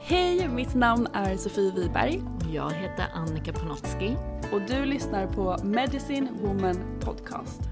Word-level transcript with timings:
Hej, 0.00 0.48
mitt 0.48 0.74
namn 0.74 1.06
är 1.12 1.36
Sofie 1.36 1.72
Wiberg 1.72 2.22
Jag 2.52 2.70
heter 2.70 3.06
Annika 3.14 3.52
Panotski. 3.52 4.16
och 4.52 4.60
du 4.68 4.84
lyssnar 4.84 5.26
på 5.26 5.56
Medicine 5.64 6.28
Woman 6.42 6.76
Podcast. 7.00 7.71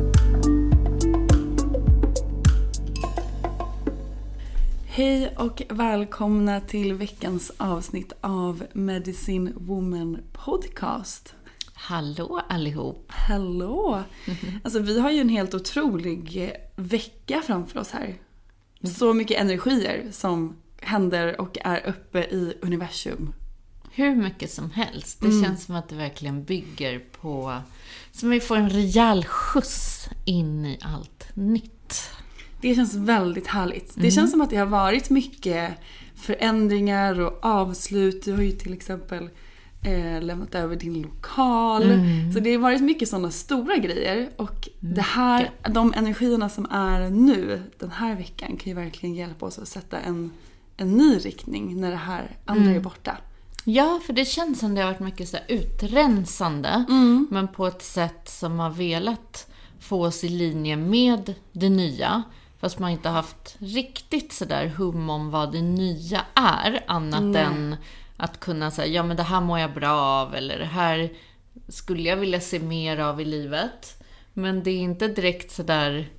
Hej 5.01 5.35
och 5.37 5.61
välkomna 5.69 6.61
till 6.61 6.93
veckans 6.93 7.51
avsnitt 7.57 8.13
av 8.21 8.63
Medicine 8.73 9.53
Woman 9.55 10.17
Podcast. 10.33 11.35
Hallå 11.73 12.41
allihop! 12.49 13.05
Hallå! 13.07 14.03
Alltså 14.63 14.79
vi 14.79 14.99
har 14.99 15.11
ju 15.11 15.21
en 15.21 15.29
helt 15.29 15.53
otrolig 15.53 16.51
vecka 16.75 17.41
framför 17.45 17.79
oss 17.79 17.91
här. 17.91 18.15
Så 18.83 19.13
mycket 19.13 19.41
energier 19.41 20.07
som 20.11 20.55
händer 20.81 21.41
och 21.41 21.57
är 21.61 21.87
uppe 21.87 22.19
i 22.19 22.57
universum. 22.61 23.33
Hur 23.91 24.15
mycket 24.15 24.51
som 24.51 24.71
helst. 24.71 25.21
Det 25.21 25.43
känns 25.43 25.65
som 25.65 25.75
att 25.75 25.89
det 25.89 25.95
verkligen 25.95 26.43
bygger 26.43 26.99
på... 26.99 27.61
Som 28.11 28.29
vi 28.29 28.39
får 28.39 28.57
en 28.57 28.69
rejäl 28.69 29.25
skjuts 29.25 30.09
in 30.25 30.65
i 30.65 30.79
allt 30.81 31.27
nytt. 31.33 32.11
Det 32.61 32.75
känns 32.75 32.95
väldigt 32.95 33.47
härligt. 33.47 33.93
Det 33.95 34.11
känns 34.11 34.31
som 34.31 34.41
att 34.41 34.49
det 34.49 34.57
har 34.57 34.65
varit 34.65 35.09
mycket 35.09 35.73
förändringar 36.15 37.19
och 37.19 37.39
avslut. 37.45 38.25
Du 38.25 38.33
har 38.33 38.41
ju 38.41 38.51
till 38.51 38.73
exempel 38.73 39.29
eh, 39.83 40.21
lämnat 40.21 40.55
över 40.55 40.75
din 40.75 41.01
lokal. 41.01 41.83
Så 42.33 42.39
det 42.39 42.51
har 42.51 42.59
varit 42.59 42.81
mycket 42.81 43.09
sådana 43.09 43.31
stora 43.31 43.77
grejer. 43.77 44.29
Och 44.37 44.69
det 44.79 45.01
här, 45.01 45.51
de 45.69 45.93
energierna 45.93 46.49
som 46.49 46.67
är 46.71 47.09
nu, 47.09 47.61
den 47.79 47.91
här 47.91 48.15
veckan, 48.15 48.57
kan 48.57 48.69
ju 48.69 48.73
verkligen 48.73 49.15
hjälpa 49.15 49.45
oss 49.45 49.59
att 49.59 49.67
sätta 49.67 49.99
en, 49.99 50.31
en 50.77 50.97
ny 50.97 51.17
riktning 51.17 51.81
när 51.81 51.91
det 51.91 51.97
här 51.97 52.37
andra 52.45 52.71
är 52.71 52.79
borta. 52.79 53.17
Ja, 53.65 53.99
för 54.05 54.13
det 54.13 54.25
känns 54.25 54.59
som 54.59 54.75
det 54.75 54.81
har 54.81 54.91
varit 54.91 54.99
mycket 54.99 55.29
så 55.29 55.37
utrensande, 55.47 56.85
men 57.29 57.47
på 57.47 57.67
ett 57.67 57.81
sätt 57.81 58.29
som 58.29 58.59
har 58.59 58.69
velat 58.69 59.51
få 59.79 60.05
oss 60.05 60.23
i 60.23 60.29
linje 60.29 60.77
med 60.77 61.33
det 61.51 61.69
nya. 61.69 62.23
Fast 62.61 62.79
man 62.79 62.91
inte 62.91 63.09
haft 63.09 63.55
riktigt 63.59 64.33
sådär 64.33 64.67
hum 64.67 65.09
om 65.09 65.31
vad 65.31 65.51
det 65.51 65.61
nya 65.61 66.21
är, 66.33 66.83
annat 66.87 67.35
än 67.35 67.75
att 68.17 68.39
kunna 68.39 68.71
säga, 68.71 68.93
ja 68.93 69.03
men 69.03 69.17
det 69.17 69.23
här 69.23 69.41
mår 69.41 69.59
jag 69.59 69.73
bra 69.73 70.01
av, 70.01 70.35
eller 70.35 70.59
det 70.59 70.65
här 70.65 71.09
skulle 71.67 72.09
jag 72.09 72.17
vilja 72.17 72.39
se 72.39 72.59
mer 72.59 72.97
av 72.97 73.21
i 73.21 73.25
livet. 73.25 74.03
Men 74.33 74.63
det 74.63 74.71
är 74.71 74.79
inte 74.79 75.07
direkt 75.07 75.51
sådär 75.51 76.09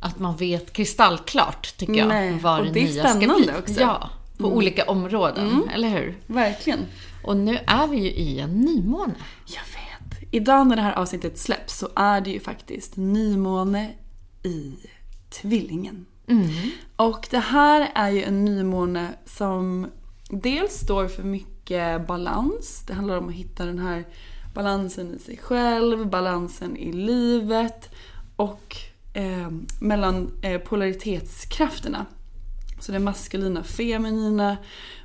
att 0.00 0.18
man 0.18 0.36
vet 0.36 0.72
kristallklart, 0.72 1.76
tycker 1.76 1.94
jag, 1.94 2.08
Nej, 2.08 2.38
vad 2.42 2.60
och 2.60 2.66
det, 2.66 2.72
det 2.72 2.80
är 2.80 2.84
nya 2.84 3.02
ska 3.02 3.12
spännande 3.12 3.42
bli. 3.46 3.52
också. 3.58 3.80
Ja, 3.80 4.10
på 4.38 4.48
olika 4.48 4.84
områden, 4.84 5.70
eller 5.74 5.88
hur? 5.88 6.18
Verkligen. 6.26 6.80
Och 7.24 7.36
nu 7.36 7.58
är 7.66 7.86
vi 7.86 7.96
ju 7.96 8.10
i 8.10 8.40
en 8.40 8.60
nymåne. 8.60 9.14
Jag 9.46 9.62
vet. 9.62 10.28
Idag 10.30 10.66
när 10.66 10.76
det 10.76 10.82
här 10.82 10.92
avsnittet 10.92 11.38
släpps 11.38 11.78
så 11.78 11.88
är 11.96 12.20
det 12.20 12.30
ju 12.30 12.40
faktiskt 12.40 12.96
nymåne 12.96 13.90
i 14.42 14.74
Tvillingen. 15.30 16.06
Och 16.96 17.28
det 17.30 17.38
här 17.38 17.90
är 17.94 18.10
ju 18.10 18.22
en 18.22 18.44
nymåne 18.44 19.08
som 19.24 19.86
dels 20.30 20.72
står 20.72 21.08
för 21.08 21.22
mycket 21.22 22.06
balans. 22.06 22.84
Det 22.86 22.94
handlar 22.94 23.18
om 23.18 23.28
att 23.28 23.34
hitta 23.34 23.66
den 23.66 23.78
här 23.78 24.04
balansen 24.54 25.14
i 25.14 25.18
sig 25.18 25.36
själv, 25.36 26.08
balansen 26.08 26.76
i 26.76 26.92
livet 26.92 27.90
och 28.36 28.76
eh, 29.14 29.50
mellan 29.80 30.30
eh, 30.42 30.60
polaritetskrafterna. 30.60 32.06
Så 32.80 32.92
det 32.92 32.98
maskulina, 32.98 33.62
feminina. 33.62 34.56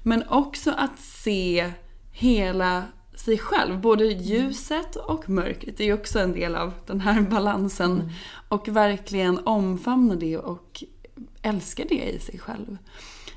Men 0.04 0.24
också 0.30 0.72
att 0.72 1.00
se 1.00 1.72
hela 2.12 2.84
sig 3.16 3.38
själv. 3.38 3.82
Både 3.82 4.06
ljuset 4.06 4.96
och 4.96 5.30
mörkret. 5.30 5.80
Är 5.80 5.84
ju 5.84 5.94
också 5.94 6.20
en 6.20 6.34
del 6.34 6.56
av 6.56 6.74
den 6.86 7.02
här 7.02 7.22
balansen. 7.22 8.12
Och 8.50 8.68
verkligen 8.68 9.40
omfamna 9.48 10.16
det 10.16 10.38
och 10.38 10.84
älska 11.42 11.84
det 11.90 12.10
i 12.10 12.20
sig 12.20 12.40
själv. 12.40 12.78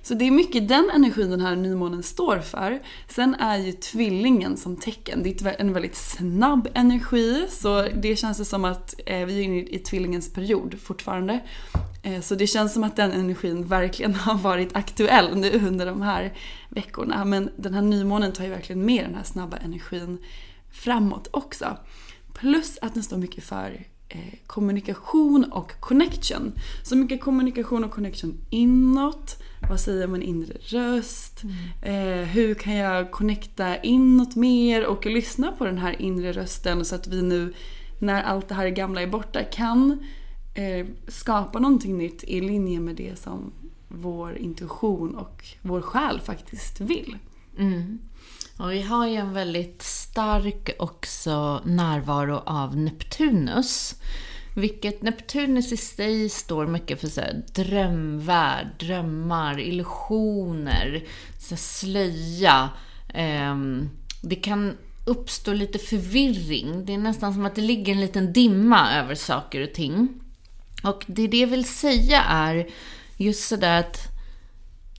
Så 0.02 0.14
det 0.14 0.24
är 0.24 0.30
mycket 0.30 0.68
den 0.68 0.90
energin 0.94 1.30
den 1.30 1.40
här 1.40 1.56
nymånen 1.56 2.02
står 2.02 2.38
för. 2.38 2.82
Sen 3.08 3.34
är 3.34 3.56
ju 3.56 3.72
tvillingen 3.72 4.56
som 4.56 4.76
tecken, 4.76 5.22
det 5.22 5.42
är 5.42 5.60
en 5.60 5.72
väldigt 5.72 5.96
snabb 5.96 6.68
energi. 6.74 7.46
Så 7.50 7.82
det 7.82 8.16
känns 8.16 8.48
som 8.48 8.64
att 8.64 8.94
eh, 9.06 9.26
vi 9.26 9.38
är 9.38 9.42
inne 9.42 9.60
i 9.60 9.78
tvillingens 9.78 10.32
period 10.32 10.74
fortfarande. 10.82 11.40
Eh, 12.08 12.20
så 12.20 12.34
det 12.34 12.46
känns 12.46 12.72
som 12.72 12.84
att 12.84 12.96
den 12.96 13.12
energin 13.12 13.66
verkligen 13.66 14.14
har 14.14 14.38
varit 14.38 14.76
aktuell 14.76 15.36
nu 15.36 15.50
under 15.50 15.86
de 15.86 16.02
här 16.02 16.32
veckorna. 16.68 17.24
Men 17.24 17.50
den 17.56 17.74
här 17.74 17.82
nymånen 17.82 18.32
tar 18.32 18.44
ju 18.44 18.50
verkligen 18.50 18.84
med 18.84 19.04
den 19.04 19.14
här 19.14 19.22
snabba 19.22 19.56
energin 19.56 20.18
framåt 20.70 21.28
också. 21.30 21.76
Plus 22.34 22.78
att 22.82 22.94
den 22.94 23.02
står 23.02 23.16
mycket 23.16 23.44
för 23.44 23.86
eh, 24.08 24.34
kommunikation 24.46 25.44
och 25.44 25.80
connection. 25.80 26.52
Så 26.82 26.96
mycket 26.96 27.20
kommunikation 27.20 27.84
och 27.84 27.90
connection 27.90 28.40
inåt. 28.50 29.42
Vad 29.70 29.80
säger 29.80 30.06
min 30.06 30.22
inre 30.22 30.54
röst? 30.60 31.42
Eh, 31.82 32.28
hur 32.28 32.54
kan 32.54 32.74
jag 32.74 33.10
connecta 33.10 33.76
inåt 33.76 34.36
mer 34.36 34.86
och 34.86 35.06
lyssna 35.06 35.52
på 35.52 35.64
den 35.64 35.78
här 35.78 36.02
inre 36.02 36.32
rösten 36.32 36.84
så 36.84 36.94
att 36.94 37.06
vi 37.06 37.22
nu 37.22 37.54
när 37.98 38.22
allt 38.22 38.48
det 38.48 38.54
här 38.54 38.68
gamla 38.68 39.02
är 39.02 39.06
borta 39.06 39.44
kan 39.44 39.98
eh, 40.58 40.86
skapa 41.08 41.58
någonting 41.58 41.98
nytt 41.98 42.24
i 42.24 42.40
linje 42.40 42.80
med 42.80 42.96
det 42.96 43.18
som 43.18 43.52
vår 43.88 44.36
intuition 44.36 45.14
och 45.14 45.44
vår 45.62 45.80
själ 45.80 46.20
faktiskt 46.20 46.80
vill. 46.80 47.16
Mm. 47.58 47.98
Och 48.58 48.72
vi 48.72 48.82
har 48.82 49.06
ju 49.06 49.16
en 49.16 49.32
väldigt 49.32 49.82
stark 49.82 50.70
också 50.78 51.60
närvaro 51.64 52.42
av 52.46 52.76
Neptunus. 52.76 53.94
Vilket 54.56 55.02
Neptunus 55.02 55.72
i 55.72 55.76
sig 55.76 56.28
står 56.28 56.66
mycket 56.66 57.00
för 57.00 57.08
så 57.08 57.20
här, 57.20 57.42
drömvärld, 57.54 58.66
drömmar, 58.78 59.60
illusioner, 59.60 61.04
så 61.38 61.54
här, 61.54 61.56
slöja. 61.56 62.70
Eh, 63.08 63.56
det 64.22 64.36
kan 64.36 64.76
uppstå 65.06 65.52
lite 65.52 65.78
förvirring. 65.78 66.84
Det 66.84 66.94
är 66.94 66.98
nästan 66.98 67.34
som 67.34 67.46
att 67.46 67.54
det 67.54 67.60
ligger 67.60 67.92
en 67.92 68.00
liten 68.00 68.32
dimma 68.32 68.94
över 68.94 69.14
saker 69.14 69.62
och 69.62 69.74
ting. 69.74 70.08
Och 70.82 71.04
det 71.06 71.26
det 71.26 71.46
vill 71.46 71.64
säga 71.64 72.22
är 72.22 72.66
just 73.16 73.48
sådär 73.48 73.80
att 73.80 74.18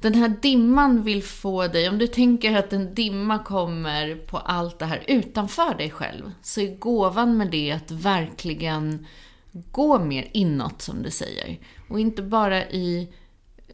den 0.02 0.16
här 0.16 0.36
dimman 0.42 1.04
vill 1.04 1.24
få 1.24 1.68
dig, 1.68 1.90
om 1.90 1.98
du 1.98 2.08
tänker 2.08 2.58
att 2.58 2.74
en 2.74 2.94
dimma 2.94 3.40
kommer 3.40 4.16
på 4.16 4.38
allt 4.38 4.80
det 4.80 4.86
här 4.86 5.04
utanför 5.08 5.76
dig 5.76 5.90
själv, 5.90 6.32
så 6.42 6.62
är 6.62 6.78
gåvan 6.78 7.38
med 7.38 7.52
det 7.52 7.72
att 7.72 7.92
verkligen 7.92 9.06
gå 9.52 10.00
mer 10.00 10.30
inåt 10.34 10.82
som 10.82 11.04
du 11.04 11.12
säger. 11.12 11.60
Och 11.90 12.00
inte 12.00 12.22
bara 12.22 12.70
i, 12.70 13.14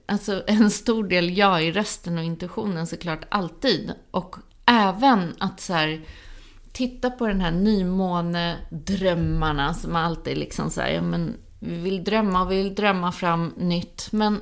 alltså 0.06 0.44
en 0.48 0.72
stor 0.72 1.04
del 1.04 1.38
ja 1.38 1.62
i 1.62 1.72
rösten 1.72 2.18
och 2.18 2.24
intuitionen 2.24 2.88
såklart 2.88 3.26
alltid. 3.30 3.92
Och 4.12 4.36
även 4.66 5.36
att 5.40 5.60
så 5.60 5.74
här, 5.74 6.06
titta 6.72 7.10
på 7.10 7.28
den 7.28 7.42
här 7.42 7.52
nymånedrömmarna 7.52 9.74
som 9.74 9.96
alltid 9.96 10.38
liksom 10.38 10.70
så 10.70 10.82
här, 10.82 10.90
ja 10.90 11.02
men 11.02 11.38
vi 11.60 11.76
vill 11.76 12.04
drömma 12.04 12.42
och 12.42 12.52
vi 12.52 12.64
vill 12.64 12.76
drömma 12.76 13.12
fram 13.12 13.54
nytt. 13.58 14.08
Men 14.12 14.42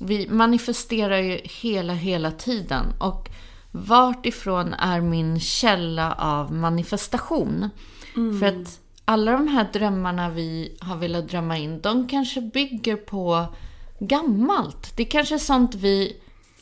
vi 0.00 0.28
manifesterar 0.28 1.18
ju 1.18 1.40
hela, 1.44 1.92
hela 1.92 2.30
tiden. 2.30 2.84
Och 2.98 3.28
vart 3.70 4.26
ifrån 4.26 4.74
är 4.74 5.00
min 5.00 5.40
källa 5.40 6.12
av 6.12 6.52
manifestation? 6.52 7.70
Mm. 8.16 8.40
För 8.40 8.46
att 8.46 8.80
alla 9.04 9.32
de 9.32 9.48
här 9.48 9.68
drömmarna 9.72 10.30
vi 10.30 10.76
har 10.80 10.96
velat 10.96 11.28
drömma 11.28 11.58
in, 11.58 11.80
de 11.80 12.08
kanske 12.08 12.40
bygger 12.40 12.96
på 12.96 13.46
gammalt. 13.98 14.96
Det 14.96 15.02
är 15.02 15.10
kanske 15.10 15.34
är 15.34 15.38
sånt 15.38 15.74
vi 15.74 16.16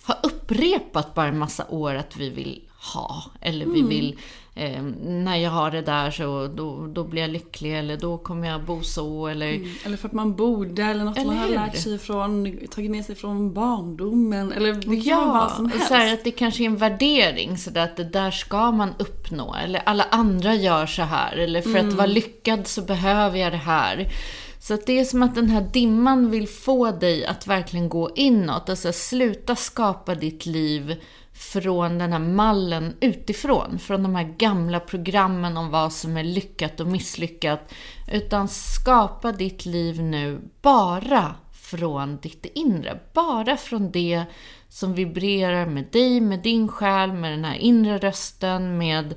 har 0.06 0.16
upprepat 0.22 1.14
bara 1.14 1.26
en 1.26 1.38
massa 1.38 1.66
år 1.68 1.94
att 1.94 2.16
vi 2.16 2.30
vill 2.30 2.62
ha. 2.94 3.24
Eller 3.40 3.66
vi 3.66 3.78
mm. 3.78 3.88
vill 3.88 4.18
eh, 4.54 4.82
när 5.02 5.36
jag 5.36 5.50
har 5.50 5.70
det 5.70 5.82
där 5.82 6.10
så 6.10 6.46
då, 6.46 6.86
då 6.86 7.04
blir 7.04 7.22
jag 7.22 7.30
lycklig 7.30 7.78
eller 7.78 7.96
då 7.96 8.18
kommer 8.18 8.48
jag 8.48 8.64
bo 8.64 8.82
så 8.82 9.26
eller... 9.26 9.52
Mm. 9.52 9.70
Eller 9.84 9.96
för 9.96 10.08
att 10.08 10.14
man 10.14 10.36
borde 10.36 10.82
eller 10.82 11.04
något 11.04 11.18
eller 11.18 11.26
man 11.26 11.38
har 11.38 11.48
lärt 11.48 11.76
sig 11.76 11.98
från, 11.98 12.58
tagit 12.70 12.90
med 12.90 13.04
sig 13.04 13.14
från 13.14 13.54
barndomen 13.54 14.52
eller 14.52 14.72
det 14.72 14.82
kan 14.82 14.96
ja, 14.96 15.26
vara 15.26 15.48
som 15.48 15.70
helst. 15.70 15.88
Så 15.88 15.94
här, 15.94 16.14
att 16.14 16.24
det 16.24 16.30
kanske 16.30 16.62
är 16.62 16.66
en 16.66 16.76
värdering 16.76 17.58
så 17.58 17.78
att 17.78 17.96
det 17.96 18.04
där 18.04 18.30
ska 18.30 18.70
man 18.72 18.90
uppnå 18.98 19.54
eller 19.64 19.82
alla 19.86 20.04
andra 20.10 20.54
gör 20.54 20.86
så 20.86 21.02
här 21.02 21.36
eller 21.36 21.62
för 21.62 21.70
mm. 21.70 21.88
att 21.88 21.94
vara 21.94 22.06
lyckad 22.06 22.66
så 22.66 22.82
behöver 22.82 23.38
jag 23.38 23.52
det 23.52 23.56
här. 23.56 24.12
Så 24.58 24.74
att 24.74 24.86
det 24.86 24.98
är 24.98 25.04
som 25.04 25.22
att 25.22 25.34
den 25.34 25.50
här 25.50 25.68
dimman 25.72 26.30
vill 26.30 26.48
få 26.48 26.90
dig 26.90 27.26
att 27.26 27.46
verkligen 27.46 27.88
gå 27.88 28.10
inåt. 28.14 28.68
Alltså 28.68 28.92
sluta 28.92 29.56
skapa 29.56 30.14
ditt 30.14 30.46
liv 30.46 31.02
från 31.32 31.98
den 31.98 32.12
här 32.12 32.18
mallen 32.18 32.96
utifrån. 33.00 33.78
Från 33.78 34.02
de 34.02 34.14
här 34.14 34.34
gamla 34.38 34.80
programmen 34.80 35.56
om 35.56 35.70
vad 35.70 35.92
som 35.92 36.16
är 36.16 36.24
lyckat 36.24 36.80
och 36.80 36.86
misslyckat. 36.86 37.72
Utan 38.12 38.48
skapa 38.48 39.32
ditt 39.32 39.66
liv 39.66 40.02
nu 40.02 40.40
bara 40.62 41.34
från 41.52 42.16
ditt 42.16 42.46
inre. 42.54 43.00
Bara 43.12 43.56
från 43.56 43.90
det 43.90 44.24
som 44.68 44.94
vibrerar 44.94 45.66
med 45.66 45.84
dig, 45.92 46.20
med 46.20 46.42
din 46.42 46.68
själ, 46.68 47.12
med 47.12 47.32
den 47.32 47.44
här 47.44 47.56
inre 47.56 47.98
rösten, 47.98 48.78
med 48.78 49.14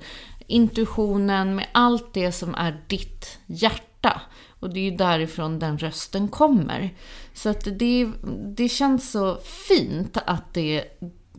intuitionen, 0.48 1.56
med 1.56 1.68
allt 1.72 2.14
det 2.14 2.32
som 2.32 2.56
är 2.56 2.84
ditt 2.88 3.40
hjärta. 3.46 4.22
Och 4.60 4.74
det 4.74 4.80
är 4.80 4.92
ju 4.92 4.98
därifrån 4.98 5.60
den 5.60 5.78
rösten 5.78 6.28
kommer. 6.28 6.94
Så 7.34 7.50
att 7.50 7.68
det, 7.80 8.10
det 8.56 8.70
känns 8.70 9.12
så 9.12 9.38
fint 9.68 10.18
att 10.26 10.54
det 10.54 10.84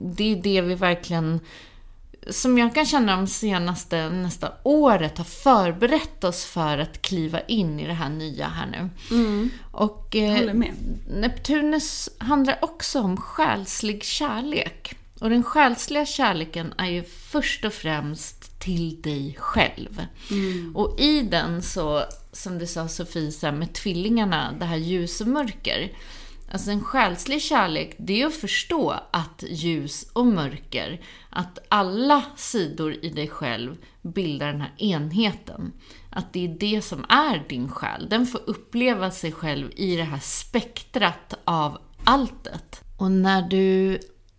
det 0.00 0.32
är 0.32 0.36
det 0.36 0.60
vi 0.60 0.74
verkligen, 0.74 1.40
som 2.30 2.58
jag 2.58 2.74
kan 2.74 2.86
känna 2.86 3.16
de 3.16 3.26
senaste, 3.26 4.10
nästa 4.10 4.52
året, 4.62 5.18
har 5.18 5.24
förberett 5.24 6.24
oss 6.24 6.44
för 6.44 6.78
att 6.78 7.02
kliva 7.02 7.40
in 7.40 7.80
i 7.80 7.86
det 7.86 7.92
här 7.92 8.10
nya 8.10 8.48
här 8.48 8.66
nu. 8.66 8.88
Mm. 9.16 9.50
Och 9.70 10.16
eh, 10.16 10.54
Neptunus 11.10 12.08
handlar 12.18 12.58
också 12.62 13.00
om 13.00 13.16
själslig 13.16 14.04
kärlek. 14.04 14.94
Och 15.20 15.30
den 15.30 15.42
själsliga 15.42 16.06
kärleken 16.06 16.74
är 16.78 16.86
ju 16.86 17.02
först 17.02 17.64
och 17.64 17.72
främst 17.72 18.60
till 18.60 19.02
dig 19.02 19.36
själv. 19.38 20.06
Mm. 20.30 20.76
Och 20.76 21.00
i 21.00 21.22
den 21.22 21.62
så, 21.62 22.02
som 22.32 22.58
du 22.58 22.66
sa 22.66 22.88
Sofie, 22.88 23.52
med 23.52 23.72
tvillingarna, 23.72 24.52
det 24.58 24.64
här 24.64 24.76
ljus 24.76 25.20
och 25.20 25.26
mörker, 25.26 25.92
Alltså 26.52 26.70
en 26.70 26.84
själslig 26.84 27.42
kärlek, 27.42 27.94
det 27.98 28.22
är 28.22 28.26
att 28.26 28.34
förstå 28.34 28.90
att 29.10 29.44
ljus 29.48 30.06
och 30.12 30.26
mörker, 30.26 31.00
att 31.30 31.58
alla 31.68 32.24
sidor 32.36 33.04
i 33.04 33.08
dig 33.08 33.28
själv 33.28 33.76
bildar 34.02 34.46
den 34.46 34.60
här 34.60 34.72
enheten. 34.78 35.72
Att 36.10 36.32
det 36.32 36.44
är 36.44 36.56
det 36.60 36.82
som 36.82 37.04
är 37.08 37.44
din 37.48 37.68
själ. 37.68 38.06
Den 38.08 38.26
får 38.26 38.40
uppleva 38.46 39.10
sig 39.10 39.32
själv 39.32 39.70
i 39.76 39.96
det 39.96 40.02
här 40.02 40.18
spektrat 40.18 41.34
av 41.44 41.78
alltet. 42.04 42.80
Och 42.98 43.10
när 43.10 43.42
du 43.42 43.98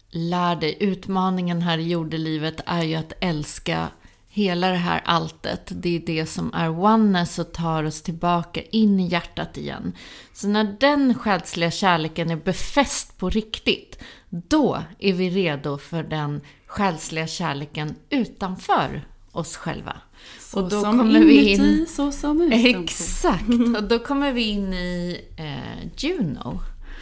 lär 0.09 0.55
dig, 0.55 0.77
utmaningen 0.79 1.61
här 1.61 1.77
i 1.77 1.89
jordelivet 1.89 2.61
är 2.65 2.83
ju 2.83 2.95
att 2.95 3.13
älska 3.21 3.89
hela 4.33 4.69
det 4.69 4.78
här 4.78 5.01
alltet, 5.06 5.72
det 5.75 5.95
är 5.95 6.00
det 6.00 6.25
som 6.25 6.54
är 6.54 6.69
oneness 6.69 7.39
och 7.39 7.51
tar 7.51 7.83
oss 7.83 8.01
tillbaka 8.01 8.62
in 8.62 9.00
i 9.00 9.07
hjärtat 9.07 9.57
igen. 9.57 9.94
Så 10.33 10.48
när 10.48 10.75
den 10.80 11.13
själsliga 11.13 11.72
kärleken 11.72 12.30
är 12.30 12.36
befäst 12.36 13.18
på 13.18 13.30
riktigt, 13.30 14.00
då 14.30 14.83
är 15.00 15.13
vi 15.13 15.30
redo 15.30 15.78
för 15.78 16.04
den 16.04 16.42
själsliga 16.66 17.28
kärleken 17.28 17.95
utanför 18.10 19.08
oss 19.32 19.55
själva. 19.55 19.98
Så 20.39 20.62
och 20.63 20.70
då 20.70 20.82
som 20.82 20.98
kommer 20.98 21.20
inuti, 21.20 21.27
vi 21.27 21.51
in... 21.51 21.86
så 21.88 22.12
som 22.12 22.41
utanför. 22.41 22.84
Exakt! 22.84 23.50
Och 23.77 23.84
då 23.84 24.00
kommer 24.00 24.34
vi 24.34 24.41
in 24.41 24.74
i 24.74 25.22
eh, 25.38 25.89
Juno. 25.98 26.60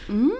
Mm. 0.08 0.36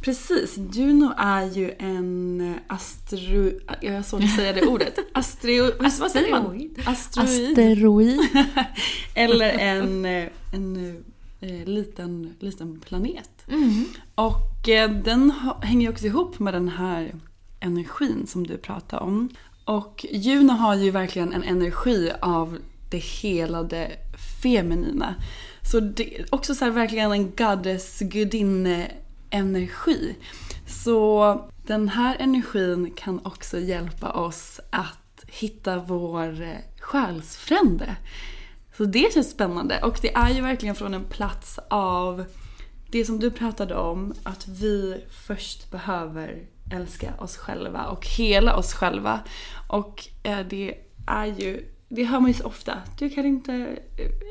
Precis. 0.00 0.58
Juno 0.72 1.12
är 1.16 1.44
ju 1.44 1.74
en 1.78 2.54
astro... 2.66 3.50
Jag 3.80 3.92
har 3.92 4.02
svårt 4.02 4.22
att 4.22 4.36
säga 4.36 4.52
det 4.52 4.66
ordet. 4.66 4.98
Astro... 5.14 5.70
Vad 5.80 6.10
säger 6.10 6.30
man? 6.30 6.70
Asteroid. 6.86 7.58
Asteroid. 7.58 8.20
Eller 9.14 9.50
en, 9.58 10.04
en, 10.04 11.04
en 11.40 11.64
liten, 11.64 12.34
liten 12.38 12.80
planet. 12.80 13.30
Mm. 13.48 13.84
Och 14.14 14.68
eh, 14.68 14.90
den 14.90 15.32
hänger 15.62 15.90
också 15.90 16.06
ihop 16.06 16.38
med 16.38 16.54
den 16.54 16.68
här 16.68 17.14
energin 17.60 18.26
som 18.26 18.46
du 18.46 18.58
pratar 18.58 19.00
om. 19.00 19.28
Och 19.64 20.06
Juno 20.10 20.52
har 20.52 20.74
ju 20.74 20.90
verkligen 20.90 21.32
en 21.32 21.42
energi 21.42 22.12
av 22.20 22.58
det 22.90 22.98
helade 22.98 23.90
feminina. 24.42 25.14
Så 25.62 25.80
det 25.80 26.20
är 26.20 26.26
också 26.30 26.54
så 26.54 26.64
här 26.64 26.72
verkligen 26.72 27.12
en 27.12 27.30
goddess, 27.30 27.98
gudinne 28.00 28.90
energi. 29.30 30.16
Så 30.66 31.50
den 31.66 31.88
här 31.88 32.16
energin 32.18 32.92
kan 32.96 33.20
också 33.24 33.58
hjälpa 33.60 34.10
oss 34.10 34.60
att 34.70 35.24
hitta 35.26 35.78
vår 35.78 36.42
eh, 36.42 36.56
själsfrände. 36.80 37.96
Så 38.76 38.84
det 38.84 39.12
känns 39.14 39.30
spännande 39.30 39.80
och 39.82 39.98
det 40.02 40.14
är 40.14 40.30
ju 40.30 40.40
verkligen 40.40 40.74
från 40.74 40.94
en 40.94 41.04
plats 41.04 41.58
av 41.70 42.24
det 42.90 43.04
som 43.04 43.20
du 43.20 43.30
pratade 43.30 43.74
om, 43.74 44.14
att 44.22 44.48
vi 44.48 45.04
först 45.10 45.70
behöver 45.70 46.46
älska 46.72 47.14
oss 47.18 47.36
själva 47.36 47.84
och 47.86 48.06
hela 48.06 48.56
oss 48.56 48.72
själva. 48.72 49.20
Och 49.68 50.08
eh, 50.22 50.46
det 50.50 50.74
är 51.06 51.26
ju 51.26 51.64
det 51.88 52.04
hör 52.04 52.20
man 52.20 52.30
ju 52.30 52.34
så 52.34 52.44
ofta. 52.44 52.78
Du 52.98 53.10
kan 53.10 53.26
inte 53.26 53.78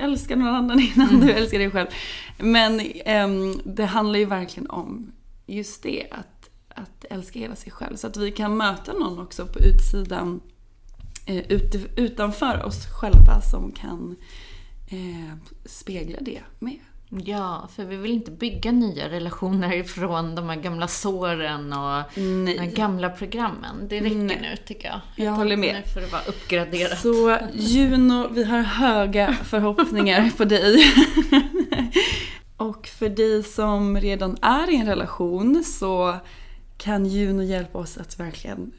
älska 0.01 0.35
någon 0.35 0.55
annan 0.55 0.79
innan 0.95 1.09
mm. 1.09 1.21
du 1.21 1.31
älskar 1.31 1.59
dig 1.59 1.71
själv. 1.71 1.87
Men 2.37 2.81
um, 3.05 3.61
det 3.65 3.85
handlar 3.85 4.19
ju 4.19 4.25
verkligen 4.25 4.69
om 4.69 5.11
just 5.45 5.83
det, 5.83 6.07
att, 6.11 6.49
att 6.69 7.05
älska 7.09 7.39
hela 7.39 7.55
sig 7.55 7.71
själv. 7.71 7.95
Så 7.95 8.07
att 8.07 8.17
vi 8.17 8.31
kan 8.31 8.57
möta 8.57 8.93
någon 8.93 9.19
också 9.19 9.45
på 9.45 9.59
utsidan, 9.59 10.41
uh, 11.29 11.51
ut, 11.51 11.75
utanför 11.95 12.65
oss 12.65 12.85
själva 12.85 13.41
som 13.41 13.71
kan 13.71 14.15
eh, 14.89 15.33
spegla 15.65 16.17
det 16.21 16.41
med. 16.59 16.79
Ja, 17.09 17.69
för 17.75 17.85
vi 17.85 17.95
vill 17.95 18.11
inte 18.11 18.31
bygga 18.31 18.71
nya 18.71 19.09
relationer 19.09 19.73
ifrån 19.73 20.35
de 20.35 20.49
här 20.49 20.55
gamla 20.55 20.87
såren 20.87 21.73
och 21.73 22.17
Nej. 22.17 22.53
de 22.53 22.59
här 22.59 22.71
gamla 22.71 23.09
programmen. 23.09 23.87
Det 23.87 24.01
räcker 24.01 24.15
Nej. 24.15 24.39
nu 24.41 24.55
tycker 24.65 24.87
jag. 24.87 25.01
Jag 25.15 25.31
håller 25.31 25.57
med. 25.57 25.75
Nu 25.75 25.91
får 25.93 26.01
det 26.01 26.07
vara 26.07 26.21
uppgraderat. 26.21 26.99
Så 26.99 27.37
Juno, 27.53 28.27
vi 28.31 28.43
har 28.43 28.61
höga 28.61 29.33
förhoppningar 29.33 30.31
på 30.37 30.45
dig. 30.45 30.83
Och 32.57 32.87
för 32.87 33.09
dig 33.09 33.43
som 33.43 33.97
redan 33.97 34.37
är 34.41 34.69
i 34.69 34.75
en 34.75 34.87
relation 34.87 35.63
så 35.63 36.15
kan 36.77 37.05
Juno 37.05 37.43
hjälpa 37.43 37.77
oss 37.77 37.97
att 37.97 38.19
verkligen 38.19 38.71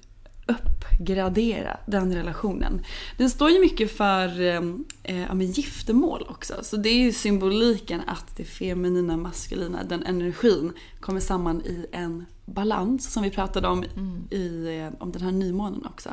uppgradera 0.99 1.77
den 1.87 2.15
relationen. 2.15 2.85
Den 3.17 3.31
står 3.31 3.51
ju 3.51 3.61
mycket 3.61 3.97
för 3.97 4.41
eh, 4.41 4.63
eh, 5.03 5.23
ja, 5.23 5.43
giftermål 5.43 6.27
också. 6.29 6.55
Så 6.63 6.77
det 6.77 6.89
är 6.89 6.99
ju 6.99 7.13
symboliken 7.13 8.01
att 8.07 8.37
det 8.37 8.45
feminina 8.45 9.17
maskulina, 9.17 9.85
den 9.85 10.03
energin, 10.03 10.73
kommer 11.01 11.21
samman 11.21 11.61
i 11.61 11.87
en 11.93 12.27
balans 12.45 13.13
som 13.13 13.23
vi 13.23 13.31
pratade 13.31 13.69
om 13.69 13.85
i, 14.31 14.79
eh, 14.79 15.03
om 15.03 15.13
den 15.13 15.23
här 15.23 15.33
nymånen 15.33 15.87
också. 15.87 16.11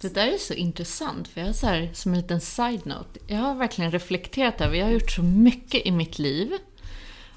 Det 0.00 0.14
där 0.14 0.26
är 0.26 0.38
så 0.38 0.54
intressant, 0.54 1.28
för 1.28 1.40
jag 1.40 1.48
har 1.48 1.54
så 1.54 1.66
här, 1.66 1.90
som 1.94 2.14
en 2.14 2.20
liten 2.20 2.40
side-note, 2.40 3.20
jag 3.26 3.38
har 3.38 3.54
verkligen 3.54 3.90
reflekterat 3.90 4.60
över, 4.60 4.76
jag 4.76 4.86
har 4.86 4.92
gjort 4.92 5.10
så 5.10 5.22
mycket 5.22 5.86
i 5.86 5.90
mitt 5.90 6.18
liv. 6.18 6.52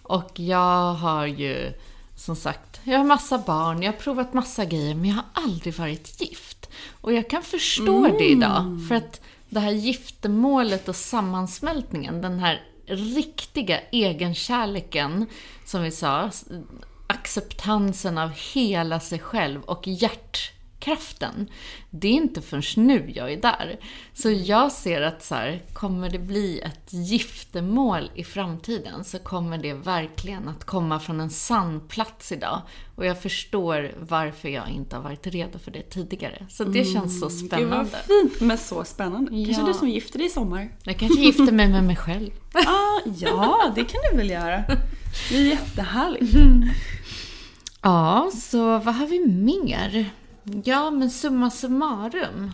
Och 0.02 0.40
jag 0.40 0.94
har 0.94 1.26
ju, 1.26 1.74
som 2.16 2.36
sagt, 2.36 2.82
jag 2.84 2.98
har 2.98 3.06
massa 3.06 3.38
barn, 3.38 3.84
jag 3.84 3.92
har 3.92 4.00
provat 4.00 4.34
massa 4.34 4.66
grejer, 4.66 4.96
men 4.96 5.10
jag 5.10 5.16
har 5.16 5.44
aldrig 5.44 5.74
varit 5.74 6.22
gift. 6.22 6.55
Och 7.02 7.14
jag 7.14 7.30
kan 7.30 7.44
förstå 7.44 8.08
det 8.18 8.26
idag, 8.26 8.80
för 8.88 8.96
att 8.96 9.22
det 9.50 9.60
här 9.60 9.72
giftermålet 9.72 10.90
och 10.90 10.96
sammansmältningen, 10.96 12.22
den 12.22 12.40
här 12.40 12.64
riktiga 12.88 13.80
egenkärleken, 13.92 15.26
som 15.66 15.84
vi 15.84 15.92
sa, 15.92 16.32
acceptansen 17.08 18.18
av 18.18 18.30
hela 18.54 19.00
sig 19.00 19.20
själv 19.20 19.62
och 19.64 19.88
hjärtkraften. 20.86 21.48
Det 21.90 22.08
är 22.08 22.12
inte 22.12 22.42
förrän 22.42 22.86
nu 22.88 23.12
jag 23.16 23.34
är 23.34 23.42
där. 23.42 23.80
Så 24.14 24.30
jag 24.32 24.72
ser 24.72 25.02
att 25.02 25.24
så 25.24 25.36
här, 25.36 25.62
kommer 25.74 26.10
det 26.10 26.20
bli 26.20 26.60
ett 26.60 26.94
giftermål 26.94 28.12
i 28.16 28.24
framtiden 28.24 29.04
så 29.04 29.20
kommer 29.20 29.58
det 29.58 29.74
verkligen 29.74 30.48
att 30.48 30.64
komma 30.64 31.00
från 31.00 31.20
en 31.20 31.30
sann 31.30 31.82
plats 31.88 32.32
idag. 32.32 32.62
Och 32.96 33.06
jag 33.06 33.22
förstår 33.22 33.92
varför 34.00 34.50
jag 34.50 34.70
inte 34.70 34.96
har 34.96 35.04
varit 35.04 35.28
redo 35.28 35.60
för 35.60 35.72
det 35.72 35.82
tidigare. 35.90 36.46
Så 36.50 36.64
det 36.64 36.86
känns 36.86 37.20
så 37.20 37.28
Gud 37.28 37.40
vad 37.42 37.48
spännande. 37.88 37.98
fint 38.08 38.42
men 38.42 38.58
så 38.58 38.84
spännande. 38.84 39.32
Kanske 39.32 39.62
Ja. 39.62 39.68
du 39.68 39.74
som 39.74 39.90
gifter 39.90 40.18
dig 40.20 40.28
i 40.28 40.30
sommar? 40.30 40.70
Jag 40.84 40.98
kanske 41.00 41.22
gifter 41.22 41.52
mig 41.52 41.70
med 41.70 41.84
mig 41.84 41.96
själv. 41.96 42.32
Ah, 42.68 43.02
ja, 43.20 43.72
det 43.76 43.84
kan 43.84 44.02
du 44.12 44.18
väl 44.18 44.30
göra. 44.30 44.64
Det 45.30 45.38
är 45.38 45.42
jättehärligt. 45.46 46.34
Ja, 47.82 48.32
så 48.42 48.78
vad 48.80 48.96
har 48.96 49.08
vi 49.08 49.20
mer? 49.28 50.10
Ja, 50.64 50.92
men 50.92 51.10
summa 51.10 51.52
summarum. 51.52 52.52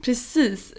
Precis. 0.00 0.74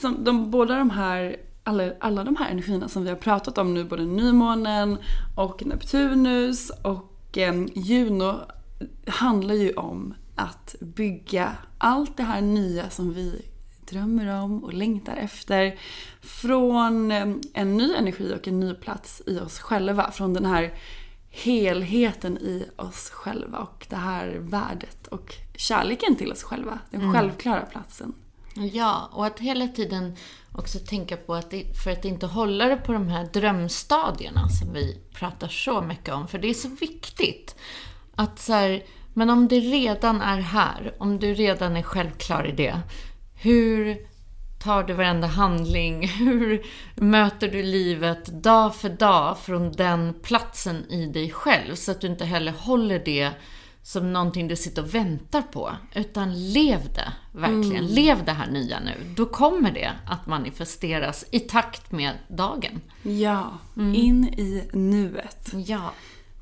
Som 0.00 0.24
de, 0.24 0.50
båda 0.50 0.76
de 0.76 0.90
här, 0.90 1.36
alla, 1.64 1.92
alla 2.00 2.24
de 2.24 2.36
här 2.36 2.50
energierna 2.50 2.88
som 2.88 3.02
vi 3.02 3.08
har 3.08 3.16
pratat 3.16 3.58
om 3.58 3.74
nu, 3.74 3.84
både 3.84 4.04
nymånen 4.04 4.98
och 5.36 5.66
Neptunus 5.66 6.70
och 6.70 7.38
eh, 7.38 7.64
Juno, 7.74 8.40
handlar 9.06 9.54
ju 9.54 9.72
om 9.72 10.14
att 10.34 10.74
bygga 10.80 11.52
allt 11.78 12.16
det 12.16 12.22
här 12.22 12.40
nya 12.40 12.90
som 12.90 13.14
vi 13.14 13.42
drömmer 13.90 14.42
om 14.42 14.64
och 14.64 14.74
längtar 14.74 15.16
efter 15.16 15.78
från 16.20 17.10
eh, 17.10 17.26
en 17.52 17.76
ny 17.76 17.94
energi 17.94 18.34
och 18.40 18.48
en 18.48 18.60
ny 18.60 18.74
plats 18.74 19.22
i 19.26 19.38
oss 19.38 19.58
själva. 19.58 20.10
Från 20.10 20.34
den 20.34 20.44
här 20.44 20.74
helheten 21.32 22.38
i 22.38 22.66
oss 22.76 23.10
själva 23.10 23.58
och 23.58 23.86
det 23.88 23.96
här 23.96 24.36
värdet 24.40 25.06
och 25.06 25.34
kärleken 25.56 26.16
till 26.16 26.32
oss 26.32 26.42
själva. 26.42 26.78
Den 26.90 27.12
självklara 27.12 27.60
platsen. 27.60 28.14
Ja, 28.54 29.10
och 29.12 29.26
att 29.26 29.40
hela 29.40 29.68
tiden 29.68 30.16
också 30.52 30.78
tänka 30.78 31.16
på 31.16 31.34
att 31.34 31.50
det, 31.50 31.64
för 31.84 31.90
att 31.90 32.04
inte 32.04 32.26
hålla 32.26 32.66
det 32.66 32.76
på 32.76 32.92
de 32.92 33.08
här 33.08 33.28
drömstadierna 33.32 34.48
som 34.48 34.72
vi 34.72 34.98
pratar 35.14 35.48
så 35.48 35.82
mycket 35.82 36.14
om, 36.14 36.28
för 36.28 36.38
det 36.38 36.50
är 36.50 36.54
så 36.54 36.68
viktigt. 36.68 37.56
Att 38.14 38.38
så 38.38 38.52
här, 38.52 38.84
men 39.14 39.30
om 39.30 39.48
det 39.48 39.60
redan 39.60 40.20
är 40.20 40.40
här, 40.40 40.94
om 40.98 41.18
du 41.18 41.34
redan 41.34 41.76
är 41.76 41.82
självklar 41.82 42.46
i 42.46 42.52
det, 42.52 42.80
hur 43.34 44.06
tar 44.62 44.82
du 44.82 44.92
varenda 44.92 45.26
handling? 45.26 46.08
Hur 46.18 46.66
möter 46.94 47.48
du 47.48 47.62
livet 47.62 48.42
dag 48.42 48.74
för 48.74 48.88
dag 48.88 49.38
från 49.38 49.72
den 49.72 50.14
platsen 50.22 50.90
i 50.90 51.06
dig 51.06 51.30
själv? 51.30 51.74
Så 51.74 51.90
att 51.90 52.00
du 52.00 52.06
inte 52.06 52.24
heller 52.24 52.52
håller 52.52 53.02
det 53.04 53.30
som 53.82 54.12
någonting 54.12 54.48
du 54.48 54.56
sitter 54.56 54.82
och 54.82 54.94
väntar 54.94 55.42
på. 55.42 55.72
Utan 55.94 56.52
lev 56.52 56.78
det, 56.94 57.12
verkligen. 57.32 57.86
Lev 57.86 58.24
det 58.24 58.32
här 58.32 58.50
nya 58.50 58.80
nu. 58.80 59.14
Då 59.16 59.26
kommer 59.26 59.70
det 59.70 59.90
att 60.06 60.26
manifesteras 60.26 61.24
i 61.30 61.40
takt 61.40 61.92
med 61.92 62.12
dagen. 62.28 62.80
Ja, 63.02 63.58
in 63.76 64.24
i 64.24 64.68
nuet. 64.72 65.52
Ja. 65.66 65.92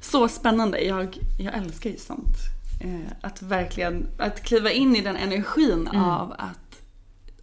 Så 0.00 0.28
spännande. 0.28 0.80
Jag, 0.80 1.18
jag 1.38 1.54
älskar 1.54 1.90
ju 1.90 1.96
sånt. 1.96 2.36
Eh, 2.80 3.12
att 3.20 3.42
verkligen 3.42 4.06
att 4.18 4.42
kliva 4.42 4.70
in 4.70 4.96
i 4.96 5.00
den 5.00 5.16
energin 5.16 5.88
av 5.88 6.34
att 6.38 6.69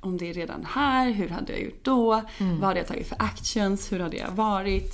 om 0.07 0.17
det 0.17 0.29
är 0.29 0.33
redan 0.33 0.65
här, 0.73 1.11
hur 1.11 1.29
hade 1.29 1.51
jag 1.53 1.61
gjort 1.61 1.79
då? 1.85 2.21
Vad 2.39 2.63
hade 2.63 2.79
jag 2.79 2.87
tagit 2.87 3.07
för 3.07 3.17
actions? 3.21 3.91
Hur 3.91 3.99
hade 3.99 4.17
jag 4.17 4.31
varit? 4.31 4.93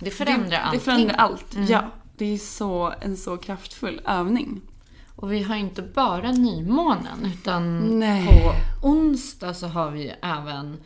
Det 0.00 0.10
förändrar 0.10 0.50
det, 0.50 0.60
allting. 0.60 0.78
Det 0.78 0.84
förändrar 0.84 1.14
allt, 1.14 1.56
ja. 1.68 1.82
Det 2.16 2.34
är 2.34 2.38
så, 2.38 2.94
en 3.00 3.16
så 3.16 3.36
kraftfull 3.36 4.00
övning. 4.04 4.60
Och 5.16 5.32
vi 5.32 5.42
har 5.42 5.56
inte 5.56 5.82
bara 5.82 6.32
nymånen, 6.32 7.32
utan 7.34 7.78
Nej. 7.98 8.26
på 8.26 8.52
onsdag 8.88 9.54
så 9.54 9.66
har 9.66 9.90
vi 9.90 10.14
även 10.22 10.76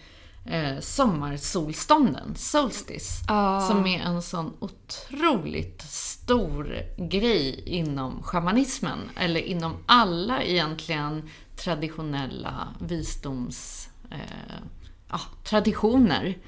eh, 0.46 0.80
sommarsolstånden, 0.80 2.34
Solstice, 2.36 3.24
Ja. 3.28 3.60
som 3.60 3.86
är 3.86 4.00
en 4.00 4.22
sån 4.22 4.52
otroligt 4.58 5.82
stor 5.82 6.76
grej 6.98 7.62
inom 7.66 8.22
shamanismen, 8.22 8.98
eller 9.16 9.40
inom 9.40 9.76
alla 9.86 10.42
egentligen 10.42 11.28
traditionella 11.58 12.68
visdoms... 12.80 13.88
Eh, 14.10 14.18
ja, 15.10 15.20
traditioner 15.44 16.38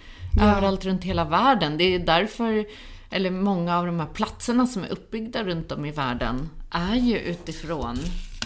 överallt 0.40 0.84
runt 0.84 1.04
hela 1.04 1.24
världen. 1.24 1.78
Det 1.78 1.84
är 1.84 1.98
därför, 1.98 2.66
eller 3.10 3.30
många 3.30 3.78
av 3.78 3.86
de 3.86 4.00
här 4.00 4.06
platserna 4.06 4.66
som 4.66 4.84
är 4.84 4.88
uppbyggda 4.88 5.44
runt 5.44 5.72
om 5.72 5.84
i 5.84 5.90
världen 5.90 6.50
är 6.70 6.94
ju 6.94 7.18
utifrån 7.18 7.98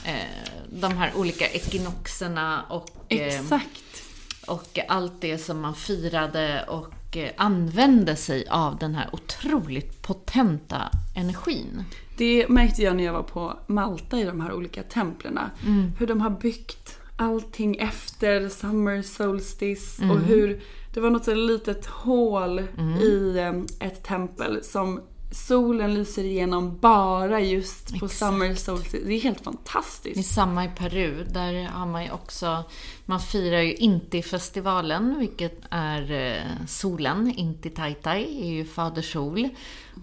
eh, 0.05 0.51
de 0.71 0.97
här 0.97 1.13
olika 1.17 1.49
ekinoxerna 1.49 2.63
och, 2.69 2.91
eh, 3.09 3.41
Exakt. 3.41 4.03
och 4.47 4.79
allt 4.89 5.21
det 5.21 5.39
som 5.39 5.61
man 5.61 5.75
firade 5.75 6.65
och 6.69 7.17
eh, 7.17 7.31
använde 7.37 8.17
sig 8.17 8.49
av 8.49 8.79
den 8.79 8.95
här 8.95 9.09
otroligt 9.13 10.03
potenta 10.03 10.91
energin. 11.15 11.85
Det 12.17 12.49
märkte 12.49 12.83
jag 12.83 12.97
när 12.97 13.05
jag 13.05 13.13
var 13.13 13.23
på 13.23 13.59
Malta 13.67 14.19
i 14.19 14.25
de 14.25 14.41
här 14.41 14.53
olika 14.53 14.83
templerna. 14.83 15.51
Hur 15.99 16.07
de 16.07 16.21
har 16.21 16.31
byggt 16.31 16.99
allting 17.17 17.77
efter 17.77 18.49
Summer 18.49 19.03
Solstice 19.03 20.05
och 20.05 20.19
hur 20.21 20.61
det 20.95 21.01
var 21.01 21.11
något 21.11 21.25
så 21.25 21.35
litet 21.35 21.87
hål 21.87 22.63
i 23.03 23.39
em, 23.39 23.67
ett 23.81 24.05
tempel 24.05 24.65
som 24.65 25.01
solen 25.35 25.95
lyser 25.95 26.25
igenom 26.25 26.79
bara 26.79 27.41
just 27.41 28.01
på 28.01 28.09
Summer 28.09 28.55
Solstice. 28.55 29.05
Det 29.07 29.15
är 29.15 29.21
helt 29.21 29.39
Det 29.39 29.43
är 29.43 29.45
fantastiskt. 29.45 30.35
samma 30.35 30.65
i 30.65 30.69
Peru. 30.69 31.25
Där 31.25 31.65
har 31.65 31.87
man 31.87 32.05
ju 32.05 32.11
också, 32.11 32.65
man 33.05 33.21
firar 33.21 33.61
ju 33.61 33.75
Inti-festivalen, 33.75 35.19
vilket 35.19 35.61
är 35.71 36.13
eh, 36.13 36.67
solen. 36.67 37.33
Inti 37.37 37.71
Taitai 37.71 38.43
är 38.43 38.49
ju 38.53 38.65
fader 38.65 39.03
sol. 39.03 39.49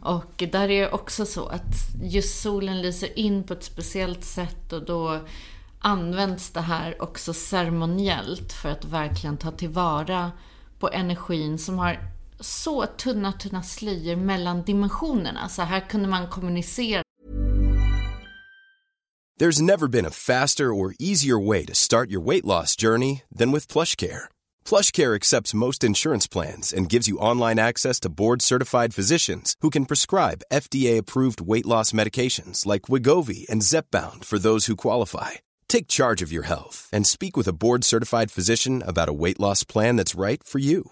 Och 0.02 0.44
där 0.52 0.70
är 0.70 0.82
det 0.82 0.92
också 0.92 1.26
så 1.26 1.46
att 1.46 1.76
just 2.04 2.42
solen 2.42 2.82
lyser 2.82 3.20
in 3.20 3.44
på 3.44 3.54
ett 3.54 3.64
speciellt 3.64 4.24
sätt 4.24 4.74
och 4.74 4.86
då 4.86 5.20
används 5.80 6.50
det 6.50 6.62
här 6.62 7.02
också 7.02 7.34
ceremoniellt 7.34 8.54
för 8.54 8.70
att 8.70 8.86
verkligen 8.86 9.38
ta 9.38 9.52
tillvara 9.52 10.32
på 10.80 10.90
energin 10.90 11.58
som 11.60 11.80
har 11.80 12.00
så 12.42 12.86
tunna, 12.86 13.32
tunna 13.32 13.64
slöjor 13.64 14.16
mellan 14.16 14.64
dimensionerna. 14.64 15.50
Så 15.50 15.62
här 15.62 15.90
kunde 15.90 16.08
man 16.08 16.28
kommunicera 16.28 17.04
There's 19.42 19.60
never 19.60 19.88
been 19.88 20.06
a 20.06 20.12
faster 20.12 20.72
or 20.72 20.94
easier 21.00 21.40
way 21.40 21.66
to 21.66 21.74
start 21.74 22.12
your 22.12 22.22
weight 22.22 22.46
loss 22.46 22.76
journey 22.76 23.24
than 23.36 23.52
with 23.52 23.68
PlushCare. 23.68 24.30
PlushCare 24.64 25.16
accepts 25.16 25.56
most 25.56 25.84
insurance 25.84 26.28
plans 26.28 26.72
and 26.72 26.88
gives 26.88 27.08
you 27.08 27.18
online 27.18 27.58
access 27.58 28.00
to 28.02 28.10
board-certified 28.10 28.94
physicians 28.94 29.56
who 29.62 29.72
can 29.72 29.88
prescribe 29.88 30.44
FDA-approved 30.54 31.42
weight 31.42 31.66
loss 31.66 31.92
medications 31.92 32.68
like 32.68 32.84
Wigovi 32.84 33.50
and 33.50 33.64
Zepbound 33.64 34.26
for 34.26 34.38
those 34.38 34.68
who 34.68 34.76
qualify. 34.76 35.32
Take 35.68 35.88
charge 35.88 36.22
of 36.22 36.32
your 36.32 36.44
health 36.44 36.88
and 36.94 37.08
speak 37.08 37.36
with 37.36 37.48
a 37.48 37.54
board-certified 37.64 38.30
physician 38.30 38.84
about 38.86 39.10
a 39.10 39.14
weight 39.24 39.40
loss 39.40 39.64
plan 39.64 39.96
that's 39.96 40.14
right 40.14 40.44
for 40.44 40.60
you. 40.60 40.92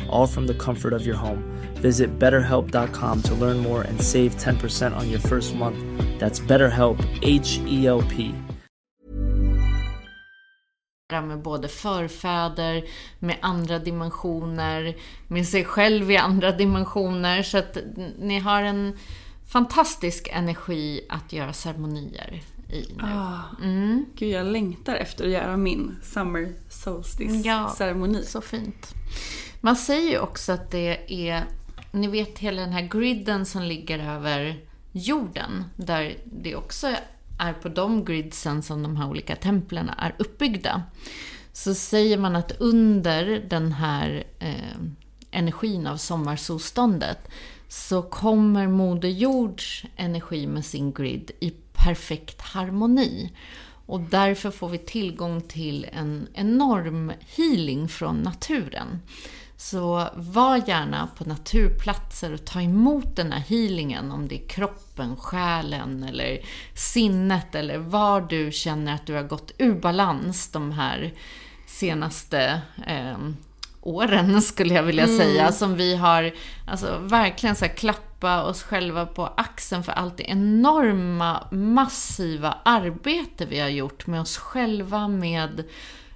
all 0.11 0.27
from 0.27 0.47
the 0.47 0.53
comfort 0.53 0.93
of 0.93 1.05
your 1.05 1.17
home. 1.17 1.43
Visit 1.81 2.19
betterhelp.com 2.19 3.21
to 3.21 3.35
learn 3.35 3.57
more 3.57 3.81
and 3.81 4.01
save 4.01 4.35
10% 4.35 4.95
on 4.95 5.09
your 5.09 5.19
first 5.19 5.55
month. 5.55 5.77
That's 6.19 6.39
BetterHelp, 6.39 6.99
H 7.23 7.59
E 7.67 7.87
L 7.87 8.03
P. 8.09 8.33
med 11.11 11.41
både 11.41 11.67
förfäder, 11.67 12.83
med 13.19 13.37
andra 13.41 13.79
dimensioner, 13.79 14.95
med 15.27 15.47
sig 15.47 15.65
själv 15.65 16.11
i 16.11 16.17
andra 16.17 16.51
dimensioner. 16.51 17.43
Så 17.43 17.57
att 17.57 17.77
ni 18.19 18.39
har 18.39 18.61
en 18.61 18.97
fantastisk 19.47 20.29
energi 20.31 21.05
att 21.09 21.33
göra 21.33 21.53
ceremonier 21.53 22.41
i 22.69 22.85
nu. 22.97 23.03
Ah, 23.03 23.39
Gud, 24.15 24.29
jag 24.29 24.47
längtar 24.47 24.95
efter 24.95 25.25
att 25.25 25.31
göra 25.31 25.57
min 25.57 25.95
Summer 26.01 26.53
Solstice-ceremoni. 26.69 28.17
Ja, 28.17 28.25
så 28.25 28.41
fint. 28.41 28.95
Man 29.61 29.75
säger 29.75 30.11
ju 30.11 30.19
också 30.19 30.51
att 30.51 30.71
det 30.71 31.13
är, 31.29 31.43
ni 31.91 32.07
vet 32.07 32.39
hela 32.39 32.61
den 32.61 32.71
här 32.71 32.87
griden 32.87 33.45
som 33.45 33.61
ligger 33.63 33.99
över 33.99 34.59
jorden, 34.91 35.65
där 35.75 36.17
det 36.25 36.55
också 36.55 36.87
är 37.39 37.53
på 37.53 37.69
de 37.69 38.05
gridsen 38.05 38.63
som 38.63 38.83
de 38.83 38.97
här 38.97 39.09
olika 39.09 39.35
templen 39.35 39.89
är 39.89 40.15
uppbyggda. 40.19 40.83
Så 41.53 41.73
säger 41.73 42.17
man 42.17 42.35
att 42.35 42.51
under 42.59 43.45
den 43.49 43.71
här 43.71 44.23
eh, 44.39 44.77
energin 45.31 45.87
av 45.87 45.97
sommarsolståndet 45.97 47.29
så 47.67 48.01
kommer 48.01 48.67
Moder 48.67 49.09
Jords 49.09 49.85
energi 49.95 50.47
med 50.47 50.65
sin 50.65 50.91
grid 50.91 51.31
i 51.39 51.53
perfekt 51.73 52.41
harmoni. 52.41 53.31
Och 53.85 53.99
därför 53.99 54.51
får 54.51 54.69
vi 54.69 54.77
tillgång 54.77 55.41
till 55.41 55.87
en 55.93 56.27
enorm 56.33 57.11
healing 57.35 57.89
från 57.89 58.15
naturen. 58.15 58.99
Så 59.61 60.07
var 60.15 60.61
gärna 60.67 61.07
på 61.17 61.23
naturplatser 61.23 62.33
och 62.33 62.45
ta 62.45 62.61
emot 62.61 63.15
den 63.15 63.31
här 63.31 63.39
healingen 63.39 64.11
om 64.11 64.27
det 64.27 64.43
är 64.43 64.47
kroppen, 64.47 65.15
själen 65.15 66.03
eller 66.03 66.39
sinnet 66.73 67.55
eller 67.55 67.77
var 67.77 68.21
du 68.21 68.51
känner 68.51 68.93
att 68.95 69.05
du 69.05 69.13
har 69.13 69.23
gått 69.23 69.51
ur 69.57 69.75
balans 69.75 70.51
de 70.51 70.71
här 70.71 71.13
senaste 71.67 72.61
eh, 72.87 73.17
åren 73.81 74.41
skulle 74.51 74.73
jag 74.73 74.83
vilja 74.83 75.07
säga. 75.07 75.51
Som 75.51 75.75
vi 75.75 75.95
har 75.95 76.31
alltså, 76.67 76.97
verkligen 76.97 77.55
så 77.55 77.65
här, 77.65 77.73
klappa 77.73 78.43
oss 78.43 78.63
själva 78.63 79.05
på 79.05 79.25
axeln 79.37 79.83
för 79.83 79.91
allt 79.91 80.17
det 80.17 80.23
enorma, 80.23 81.47
massiva 81.51 82.57
arbete 82.65 83.45
vi 83.45 83.59
har 83.59 83.69
gjort 83.69 84.07
med 84.07 84.21
oss 84.21 84.37
själva, 84.37 85.07
med 85.07 85.63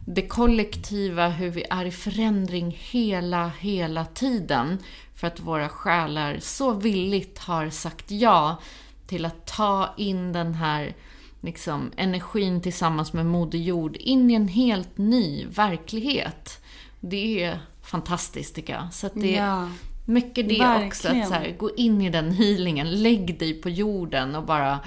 det 0.06 0.28
kollektiva, 0.28 1.28
hur 1.28 1.50
vi 1.50 1.64
är 1.70 1.86
i 1.86 1.92
förändring 1.92 2.78
hela, 2.80 3.52
hela 3.60 4.06
tiden. 4.06 4.78
För 5.16 5.28
att 5.28 5.40
våra 5.40 5.70
själar 5.70 6.38
så 6.42 6.74
villigt 6.74 7.40
har 7.40 7.70
sagt 7.70 8.12
ja 8.12 8.62
till 9.08 9.26
att 9.26 9.46
ta 9.46 9.94
in 9.98 10.34
den 10.34 10.54
här 10.54 10.96
liksom, 11.42 11.92
energin 11.98 12.62
tillsammans 12.62 13.14
med 13.14 13.26
Moder 13.26 13.60
Jord 13.60 13.96
in 13.96 14.32
i 14.32 14.34
en 14.34 14.48
helt 14.48 14.98
ny 14.98 15.46
verklighet. 15.46 16.62
Det 17.00 17.44
är 17.44 17.60
fantastiskt 17.82 18.56
tycker 18.56 18.74
jag. 18.74 18.94
Så 18.94 19.08
att 19.08 19.14
det 19.14 19.32
Ja 19.32 19.70
mycket 20.06 20.50
det 20.50 20.60
Verkligen. 20.60 20.88
också, 20.88 21.08
att 21.08 21.28
så 21.28 21.34
här, 21.34 21.56
gå 21.58 21.76
in 21.76 22.02
i 22.02 22.10
den 22.10 22.32
healingen, 22.32 23.02
lägg 23.04 23.40
dig 23.40 23.54
på 23.62 23.70
jorden 23.70 24.36
och 24.36 24.44
bara 24.46 24.80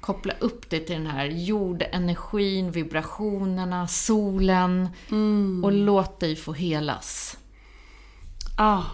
koppla 0.00 0.32
upp 0.40 0.70
dig 0.70 0.86
till 0.86 0.94
den 0.96 1.06
här 1.06 1.26
jordenergin, 1.26 2.70
vibrationerna, 2.70 3.88
solen 3.88 4.88
Mm. 5.10 5.64
och 5.64 5.72
låt 5.72 6.20
dig 6.20 6.36
få 6.36 6.52
helas. 6.52 7.36
Ja. 8.58 8.84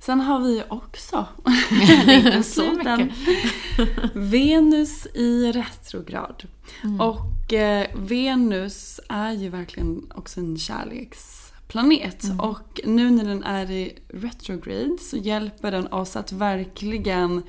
Sen 0.00 0.20
har 0.20 0.40
vi 0.40 0.62
också 0.68 1.26
så 2.42 2.42
sluten 2.42 3.12
Venus 4.14 5.06
i 5.14 5.52
retrograd. 5.52 6.42
Mm. 6.84 7.00
Och 7.00 7.52
eh, 7.52 7.86
Venus 7.94 9.00
är 9.08 9.32
ju 9.32 9.48
verkligen 9.48 10.10
också 10.14 10.40
en 10.40 10.56
kärleksplanet. 11.70 12.24
Mm. 12.24 12.40
Och 12.40 12.80
nu 12.84 13.10
när 13.10 13.24
den 13.24 13.42
är 13.42 13.70
i 13.70 13.98
retrograde 14.08 14.98
så 15.00 15.16
hjälper 15.16 15.70
den 15.70 15.86
oss 15.86 16.16
att 16.16 16.32
verkligen 16.32 17.42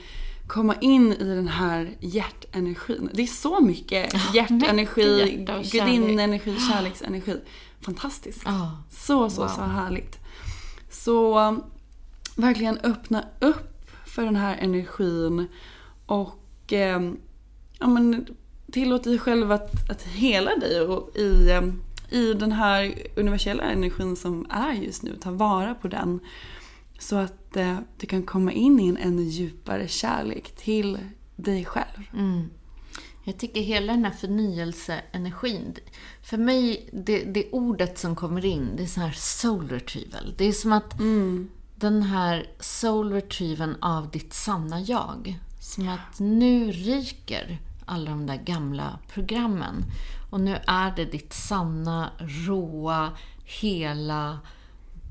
komma 0.48 0.76
in 0.82 1.14
i 1.14 1.36
den 1.36 1.48
här 1.48 1.98
hjärtenergin. 2.00 3.10
Det 3.14 3.22
är 3.22 3.28
så 3.28 3.62
mycket 3.62 4.14
hjärtenergi, 4.34 5.46
kärlek. 5.48 5.72
gudinnenergi, 5.72 6.58
kärleksenergi. 6.60 7.42
Fantastiskt. 7.82 8.42
Ja. 8.46 8.84
Så, 8.90 9.30
så, 9.30 9.48
så 9.48 9.62
härligt. 9.62 10.18
Så 10.92 11.40
um, 11.40 11.64
verkligen 12.36 12.78
öppna 12.78 13.26
upp 13.40 13.92
för 14.06 14.24
den 14.26 14.36
här 14.36 14.58
energin 14.58 15.48
och 16.06 16.74
um, 16.74 17.18
ja, 17.80 17.88
men, 17.88 18.26
tillåt 18.72 19.04
dig 19.04 19.20
själv 19.20 19.52
att, 19.52 19.90
att 19.90 20.04
hela 20.04 20.56
dig 20.56 20.82
och 20.82 21.16
i, 21.16 21.52
um, 21.52 21.82
i 22.12 22.34
den 22.34 22.52
här 22.52 22.96
universella 23.16 23.64
energin 23.64 24.16
som 24.16 24.46
är 24.50 24.74
just 24.74 25.04
nu. 25.04 25.16
Ta 25.22 25.32
vara 25.32 25.76
på 25.76 25.88
den. 25.88 26.20
Så 27.00 27.16
att 27.16 27.58
eh, 27.58 27.78
du 27.98 28.08
kan 28.08 28.24
komma 28.24 28.52
in 28.52 28.80
i 28.80 28.88
en 28.88 28.98
ännu 28.98 29.22
djupare 29.24 29.88
kärlek 29.88 30.56
till 30.56 30.98
dig 31.36 31.66
själv. 31.66 32.04
Jag 33.24 33.38
tycker 33.38 33.62
hela 33.62 33.94
den 33.94 34.06
här 34.06 34.12
förnyelseenergin, 34.12 35.76
för 36.22 36.38
mig, 36.38 36.90
det, 36.94 37.24
det 37.24 37.50
ordet 37.52 37.98
som 37.98 38.16
kommer 38.16 38.46
in, 38.46 38.76
det 38.78 38.84
är 38.84 38.88
så 38.88 39.00
här 39.00 39.12
soul 39.12 39.70
retrieval. 39.70 40.34
Det 40.38 40.46
är 40.46 40.52
som 40.52 40.72
att 40.72 40.94
den 41.76 42.04
här 42.04 42.48
soul 42.60 43.12
retrieven 43.12 43.76
av 43.82 44.12
ditt 44.12 44.34
sanna 44.34 44.82
jag, 44.82 45.40
som 45.60 45.90
att 45.90 46.20
nu 46.20 46.72
ryker 46.72 47.60
alla 47.86 48.10
de 48.10 48.26
där 48.26 48.38
gamla 48.38 49.00
programmen. 49.14 49.84
Och 50.32 50.42
nu 50.42 50.60
är 50.68 50.96
det 50.96 51.06
ditt 51.06 51.34
sanna, 51.34 52.10
råa, 52.48 53.10
hela 53.62 54.40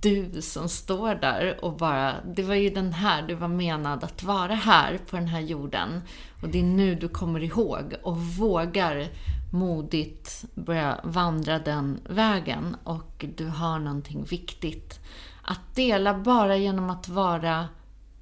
du 0.02 0.42
som 0.42 0.68
står 0.68 1.14
där 1.14 1.64
och 1.64 1.76
bara, 1.76 2.14
det 2.24 2.42
var 2.42 2.54
ju 2.54 2.70
den 2.70 2.92
här 2.92 3.22
du 3.22 3.34
var 3.34 3.48
menad 3.48 4.04
att 4.04 4.22
vara 4.22 4.54
här 4.54 4.98
på 5.10 5.16
den 5.16 5.28
här 5.28 5.40
jorden. 5.40 6.00
Och 6.42 6.48
det 6.48 6.58
är 6.58 6.64
nu 6.64 6.94
du 6.94 7.08
kommer 7.08 7.42
ihåg 7.42 7.94
och 8.02 8.18
vågar 8.18 9.08
modigt 9.52 10.44
börja 10.54 11.00
vandra 11.04 11.58
den 11.58 12.00
vägen 12.08 12.76
och 12.84 13.24
du 13.36 13.46
har 13.46 13.78
någonting 13.78 14.24
viktigt 14.24 15.00
att 15.42 15.74
dela 15.74 16.14
bara 16.14 16.56
genom 16.56 16.90
att 16.90 17.08
vara 17.08 17.68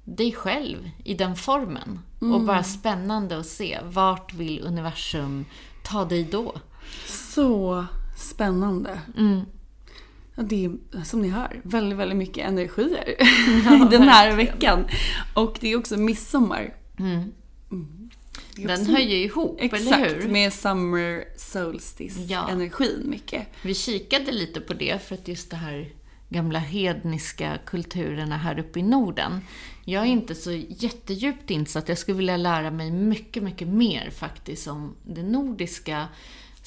dig 0.03 0.31
själv 0.31 0.89
i 1.03 1.13
den 1.13 1.35
formen. 1.35 1.99
Och 2.19 2.41
bara 2.41 2.63
spännande 2.63 3.39
att 3.39 3.45
se, 3.45 3.79
vart 3.83 4.33
vill 4.33 4.61
universum 4.63 5.45
ta 5.83 6.05
dig 6.05 6.23
då? 6.23 6.55
Så 7.07 7.85
spännande. 8.17 9.01
Ja, 10.35 10.43
det 10.43 10.65
är 10.65 11.03
som 11.03 11.21
ni 11.21 11.29
hör 11.29 11.61
väldigt, 11.63 11.99
väldigt 11.99 12.17
mycket 12.17 12.47
energier 12.47 13.15
den 13.91 14.01
här 14.03 14.35
veckan. 14.35 14.85
Och 15.33 15.57
det 15.61 15.71
är 15.71 15.77
också 15.77 15.97
midsommar. 15.97 16.73
Mm. 16.99 17.31
Är 18.57 18.67
Den 18.67 18.81
också- 18.81 18.91
ju 18.97 19.15
ihop, 19.23 19.57
eller 19.59 19.75
Exakt, 19.75 20.11
hur? 20.25 20.29
med 20.29 20.53
summer 20.53 21.23
solstice-energin 21.37 23.03
mycket. 23.09 23.47
Vi 23.61 23.73
kikade 23.73 24.31
lite 24.31 24.61
på 24.61 24.73
det 24.73 25.01
för 25.07 25.15
att 25.15 25.27
just 25.27 25.49
det 25.51 25.57
här 25.57 25.89
gamla 26.29 26.59
hedniska 26.59 27.57
kulturerna 27.65 28.37
här 28.37 28.59
uppe 28.59 28.79
i 28.79 28.83
Norden. 28.83 29.41
Jag 29.85 30.03
är 30.03 30.07
inte 30.07 30.35
så 30.35 30.51
jättedjupt 30.69 31.49
insatt. 31.49 31.89
Jag 31.89 31.97
skulle 31.97 32.17
vilja 32.17 32.37
lära 32.37 32.71
mig 32.71 32.91
mycket, 32.91 33.43
mycket 33.43 33.67
mer 33.67 34.09
faktiskt 34.09 34.67
om 34.67 34.95
det 35.05 35.23
nordiska 35.23 36.07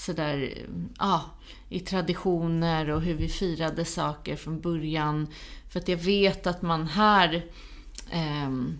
sådär, 0.02 0.66
ja, 0.98 1.24
i 1.68 1.80
traditioner 1.80 2.90
och 2.90 3.02
hur 3.02 3.14
vi 3.14 3.28
firade 3.28 3.84
saker 3.84 4.36
från 4.36 4.60
början. 4.60 5.26
För 5.68 5.80
att 5.80 5.88
jag 5.88 5.96
vet 5.96 6.46
att 6.46 6.62
man 6.62 6.86
här 6.86 7.44
ehm, 8.10 8.78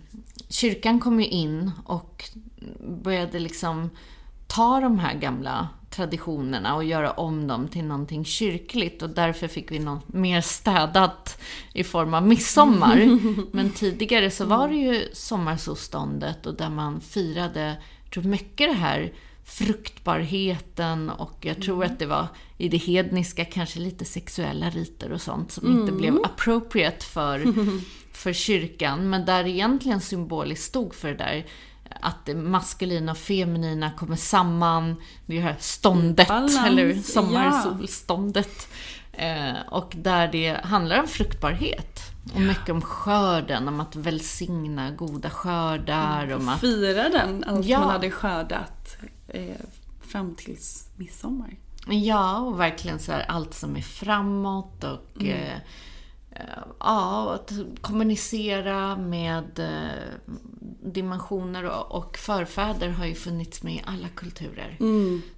kyrkan 0.49 0.99
kom 0.99 1.19
ju 1.19 1.27
in 1.27 1.71
och 1.85 2.23
började 3.03 3.39
liksom 3.39 3.89
ta 4.47 4.79
de 4.79 4.99
här 4.99 5.13
gamla 5.13 5.67
traditionerna 5.89 6.75
och 6.75 6.83
göra 6.83 7.11
om 7.11 7.47
dem 7.47 7.67
till 7.67 7.83
någonting 7.83 8.25
kyrkligt 8.25 9.01
och 9.01 9.09
därför 9.09 9.47
fick 9.47 9.71
vi 9.71 9.79
något 9.79 10.13
mer 10.13 10.41
städat 10.41 11.41
i 11.73 11.83
form 11.83 12.13
av 12.13 12.27
midsommar. 12.27 13.19
Men 13.55 13.71
tidigare 13.71 14.31
så 14.31 14.45
var 14.45 14.67
det 14.67 14.75
ju 14.75 15.09
sommarsolståndet 15.13 16.45
och 16.45 16.53
där 16.53 16.69
man 16.69 17.01
firade, 17.01 17.77
jag 18.03 18.11
tror 18.13 18.23
mycket 18.23 18.69
det 18.69 18.79
här 18.79 19.13
fruktbarheten 19.53 21.09
och 21.09 21.37
jag 21.41 21.61
tror 21.61 21.85
att 21.85 21.99
det 21.99 22.05
var 22.05 22.27
i 22.57 22.69
det 22.69 22.77
hedniska 22.77 23.45
kanske 23.45 23.79
lite 23.79 24.05
sexuella 24.05 24.69
riter 24.69 25.11
och 25.11 25.21
sånt 25.21 25.51
som 25.51 25.71
inte 25.71 25.91
blev 25.91 26.17
appropriate 26.23 27.05
för, 27.05 27.53
för 28.11 28.33
kyrkan, 28.33 29.09
men 29.09 29.25
där 29.25 29.47
egentligen 29.47 30.01
symboliskt 30.01 30.65
stod 30.65 30.95
för 30.95 31.07
det 31.07 31.17
där 31.17 31.45
att 32.01 32.25
det 32.25 32.35
maskulina 32.35 33.11
och 33.11 33.17
feminina 33.17 33.91
kommer 33.91 34.15
samman, 34.15 34.95
det 35.25 35.39
här 35.39 35.55
ståndet, 35.59 36.27
Balans, 36.27 36.65
eller 36.65 36.93
sommarsolståndet. 36.93 38.67
Eh, 39.11 39.53
och 39.69 39.93
där 39.95 40.27
det 40.27 40.59
handlar 40.63 40.99
om 40.99 41.07
fruktbarhet. 41.07 42.12
Och 42.33 42.41
mycket 42.41 42.69
om 42.69 42.81
skörden, 42.81 43.67
om 43.67 43.79
att 43.79 43.95
välsigna 43.95 44.91
goda 44.91 45.29
skördar, 45.29 46.33
om 46.35 46.49
att 46.49 46.61
Fira 46.61 47.09
den, 47.09 47.43
allt 47.43 47.65
Ja. 47.65 47.79
man 47.79 47.89
hade 47.89 48.11
skördat 48.11 48.97
eh, 49.27 49.55
fram 50.07 50.35
tills 50.35 50.89
midsommar. 50.95 51.55
Ja, 51.87 52.39
och 52.39 52.59
verkligen 52.59 52.99
så 52.99 53.11
här 53.11 53.25
allt 53.27 53.53
som 53.53 53.75
är 53.75 53.81
framåt 53.81 54.83
och 54.83 55.23
eh, 55.23 55.53
eh, 56.31 56.41
ja, 56.79 57.33
att 57.33 57.51
kommunicera 57.81 58.95
med 58.97 59.59
eh, 59.59 60.35
dimensioner 60.93 61.63
och, 61.63 61.91
och 61.91 62.17
förfäder 62.17 62.89
har 62.89 63.05
ju 63.05 63.15
funnits 63.15 63.63
med 63.63 63.73
i 63.73 63.81
alla 63.85 64.07
kulturer. 64.15 64.77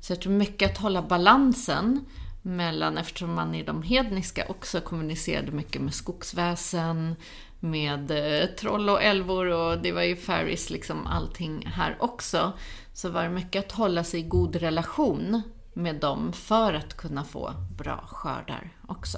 Så 0.01 0.11
jag 0.13 0.21
tror 0.21 0.33
mycket 0.33 0.71
att 0.71 0.77
hålla 0.77 1.01
balansen 1.01 2.05
mellan, 2.45 2.97
eftersom 2.97 3.33
man 3.33 3.55
i 3.55 3.63
de 3.63 3.83
hedniska 3.83 4.45
också 4.49 4.81
kommunicerade 4.81 5.51
mycket 5.51 5.81
med 5.81 5.93
skogsväsen, 5.93 7.15
med 7.59 8.11
eh, 8.11 8.45
troll 8.49 8.89
och 8.89 9.03
älvor 9.03 9.45
och 9.47 9.77
det 9.81 9.91
var 9.91 10.01
ju 10.01 10.15
fairies, 10.15 10.69
liksom 10.69 11.07
allting 11.07 11.65
här 11.65 11.97
också. 11.99 12.53
Så 12.93 13.09
var 13.09 13.23
det 13.23 13.29
mycket 13.29 13.65
att 13.65 13.71
hålla 13.71 14.03
sig 14.03 14.19
i 14.19 14.23
god 14.23 14.55
relation 14.55 15.41
med 15.73 15.95
dem 15.95 16.33
för 16.33 16.73
att 16.73 16.97
kunna 16.97 17.23
få 17.23 17.51
bra 17.77 18.03
skördar 18.07 18.69
också. 18.87 19.17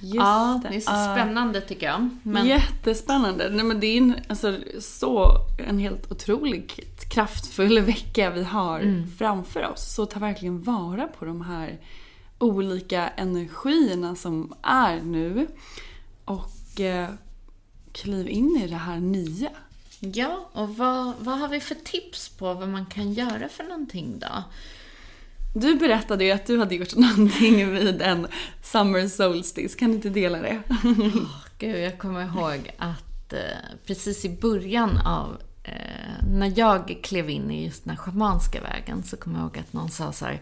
Just 0.00 0.14
ja, 0.14 0.60
det 0.70 0.76
är 0.76 0.80
så 0.80 0.90
Ja. 0.92 1.14
spännande 1.14 1.60
tycker 1.60 1.86
jag. 1.86 2.08
Men, 2.22 2.46
Jättespännande. 2.46 3.50
Nej, 3.50 3.64
men 3.64 3.80
det 3.80 3.86
är 3.86 3.98
en, 3.98 4.14
alltså, 4.28 4.58
så 4.80 5.28
en 5.68 5.78
helt 5.78 6.12
otroligt 6.12 7.08
kraftfull 7.08 7.80
vecka 7.86 8.30
vi 8.30 8.44
har 8.44 8.80
Mm. 8.80 9.10
framför 9.18 9.70
oss. 9.72 9.94
Så 9.94 10.06
ta 10.06 10.18
verkligen 10.20 10.62
vara 10.62 11.06
på 11.18 11.24
de 11.24 11.40
här 11.40 11.78
olika 12.38 13.08
energierna 13.08 14.16
som 14.16 14.54
är 14.62 15.00
nu. 15.00 15.46
Och 16.24 16.80
eh, 16.80 17.08
kliv 17.92 18.28
in 18.28 18.56
i 18.64 18.68
det 18.68 18.76
här 18.76 19.00
nya. 19.00 19.50
Ja, 20.00 20.48
och 20.52 20.76
vad, 20.76 21.12
vad 21.18 21.38
har 21.38 21.48
vi 21.48 21.60
för 21.60 21.74
tips 21.74 22.28
på 22.28 22.54
vad 22.54 22.68
man 22.68 22.86
kan 22.86 23.12
göra 23.12 23.48
för 23.48 23.64
någonting 23.64 24.18
då? 24.18 24.44
Du 25.54 25.74
berättade 25.74 26.24
ju 26.24 26.30
att 26.30 26.46
du 26.46 26.58
hade 26.58 26.74
gjort 26.74 26.94
någonting 26.96 27.70
vid 27.72 28.02
en 28.02 28.26
Summer 28.62 29.08
Solstice. 29.08 29.78
Kan 29.78 29.88
du 29.88 29.94
inte 29.94 30.10
dela 30.10 30.38
det? 30.38 30.62
Gud, 31.58 31.76
jag 31.76 31.98
kommer 31.98 32.22
ihåg 32.22 32.70
att 32.78 33.32
eh, 33.32 33.38
precis 33.86 34.24
i 34.24 34.28
början 34.28 34.98
av 34.98 35.38
eh, 35.64 36.26
när 36.30 36.52
jag 36.56 36.98
klev 37.02 37.30
in 37.30 37.50
i 37.50 37.64
just 37.64 37.84
den 37.84 37.90
här 37.90 37.96
schamanska 37.96 38.60
vägen 38.60 39.02
så 39.02 39.16
kommer 39.16 39.38
jag 39.38 39.44
ihåg 39.44 39.58
att 39.58 39.72
någon 39.72 39.90
sa 39.90 40.12
så 40.12 40.24
här 40.24 40.40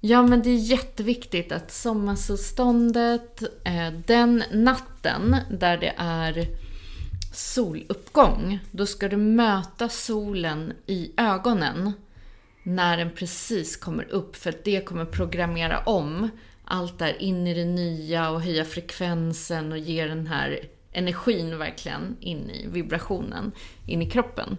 Ja, 0.00 0.22
men 0.22 0.42
det 0.42 0.50
är 0.50 0.56
jätteviktigt 0.56 1.52
att 1.52 1.72
sommarsolståndet, 1.72 3.42
eh, 3.64 3.90
den 4.06 4.44
natten 4.52 5.36
där 5.50 5.76
det 5.76 5.94
är 5.96 6.46
soluppgång, 7.32 8.58
då 8.70 8.86
ska 8.86 9.08
du 9.08 9.16
möta 9.16 9.88
solen 9.88 10.72
i 10.86 11.12
ögonen 11.16 11.92
när 12.62 12.96
den 12.96 13.10
precis 13.10 13.76
kommer 13.76 14.10
upp, 14.10 14.36
för 14.36 14.50
att 14.50 14.64
det 14.64 14.80
kommer 14.80 15.04
programmera 15.04 15.78
om 15.78 16.28
allt 16.64 16.98
där 16.98 17.22
in 17.22 17.46
i 17.46 17.54
det 17.54 17.64
nya 17.64 18.30
och 18.30 18.42
höja 18.42 18.64
frekvensen 18.64 19.72
och 19.72 19.78
ge 19.78 20.06
den 20.06 20.26
här 20.26 20.60
energin 20.92 21.58
verkligen 21.58 22.16
in 22.20 22.50
i 22.50 22.66
vibrationen, 22.66 23.52
in 23.86 24.02
i 24.02 24.10
kroppen. 24.10 24.56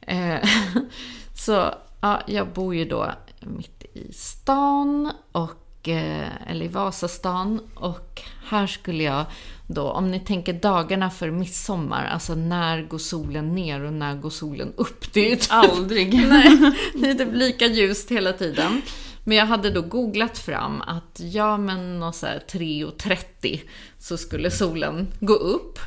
Eh, 0.00 0.48
så 1.34 1.74
ja, 2.00 2.22
jag 2.26 2.48
bor 2.48 2.74
ju 2.74 2.84
då 2.84 3.12
mitt 3.40 3.75
i 3.96 4.12
stan, 4.12 5.12
och, 5.32 5.88
eh, 5.88 6.50
eller 6.50 6.64
i 6.64 6.68
Vasastan, 6.68 7.60
och 7.74 8.22
här 8.46 8.66
skulle 8.66 9.02
jag 9.02 9.24
då, 9.66 9.82
om 9.82 10.10
ni 10.10 10.20
tänker 10.20 10.52
dagarna 10.52 11.10
för 11.10 11.30
midsommar, 11.30 12.04
alltså 12.04 12.34
när 12.34 12.82
går 12.82 12.98
solen 12.98 13.54
ner 13.54 13.80
och 13.80 13.92
när 13.92 14.14
går 14.14 14.30
solen 14.30 14.72
upp? 14.76 15.12
Det 15.12 15.20
är 15.20 15.30
ju 15.30 15.36
typ 15.36 15.52
Aldrig. 15.52 16.14
Nej, 16.28 16.72
det 16.94 17.10
är 17.10 17.14
typ 17.14 17.32
lika 17.32 17.66
ljust 17.66 18.10
hela 18.10 18.32
tiden. 18.32 18.82
Men 19.24 19.36
jag 19.36 19.46
hade 19.46 19.70
då 19.70 19.82
googlat 19.82 20.38
fram 20.38 20.82
att 20.82 21.20
ja 21.20 21.56
men 21.56 22.02
och 22.02 22.14
så 22.14 22.26
här 22.26 22.42
3.30 22.48 23.60
så 23.98 24.16
skulle 24.16 24.50
solen 24.50 25.06
gå 25.20 25.34
upp. 25.34 25.78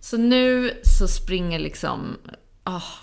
Så 0.00 0.16
nu 0.16 0.80
så 0.98 1.08
springer 1.08 1.58
liksom, 1.58 2.16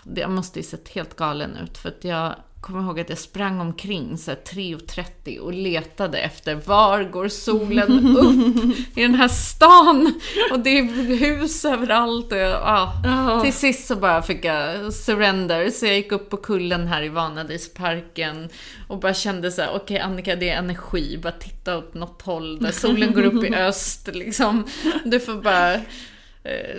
det 0.04 0.22
jag 0.22 0.32
måste 0.32 0.60
ju 0.60 0.64
sett 0.64 0.90
helt 0.90 1.16
galen 1.16 1.58
ut 1.58 1.78
för 1.78 1.90
att 1.90 2.04
jag 2.04 2.36
kommer 2.64 2.84
ihåg 2.84 3.00
att 3.00 3.10
jag 3.10 3.18
sprang 3.18 3.62
omkring 3.62 4.18
så 4.18 4.32
här 4.32 4.38
3.30 4.38 5.40
och 5.40 5.54
letade 5.54 6.20
efter 6.20 6.56
var 6.56 7.04
går 7.04 7.28
solen 7.28 8.18
upp 8.18 8.98
i 8.98 9.02
den 9.02 9.16
här 9.16 9.28
stan? 9.28 10.14
Och 10.52 10.60
det 10.60 10.70
är 10.80 10.84
hus 11.18 11.66
överallt 11.66 12.32
och 12.32 12.38
jag, 12.38 12.62
ah. 12.64 13.42
Till 13.44 13.54
sist 13.54 13.88
så 13.88 13.96
bara 13.96 14.22
fick 14.22 14.46
jag 14.46 14.94
surrender, 14.94 15.70
så 15.70 15.86
jag 15.86 15.96
gick 15.96 16.12
upp 16.12 16.30
på 16.30 16.38
kullen 16.38 16.88
här 16.88 17.04
i 17.04 17.10
Vanadisparken 17.10 18.50
och 18.88 19.00
bara 19.00 19.14
kände 19.14 19.52
så 19.52 19.62
här: 19.62 19.76
okej 19.76 20.00
Annika 20.00 20.36
det 20.36 20.50
är 20.50 20.58
energi, 20.58 21.20
bara 21.24 21.34
titta 21.34 21.78
åt 21.78 21.94
något 21.94 22.22
håll 22.22 22.60
där 22.60 22.72
solen 22.72 23.14
går 23.14 23.24
upp 23.24 23.44
i 23.44 23.56
öst 23.56 24.10
liksom. 24.14 24.68
Du 25.06 25.20
får 25.20 25.42
bara 25.42 25.80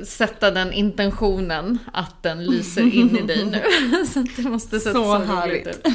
sätta 0.05 0.50
den 0.50 0.72
intentionen 0.72 1.79
att 1.92 2.22
den 2.22 2.44
lyser 2.46 2.94
in 2.94 3.16
i 3.18 3.22
dig 3.22 3.44
nu. 3.44 3.62
så 4.12 4.20
att 4.20 4.37
det 4.37 4.42
måste 4.42 4.81
se 4.81 4.92
Så 4.92 5.05
så 5.05 5.18
härligt. 5.18 5.66
ut. 5.66 5.87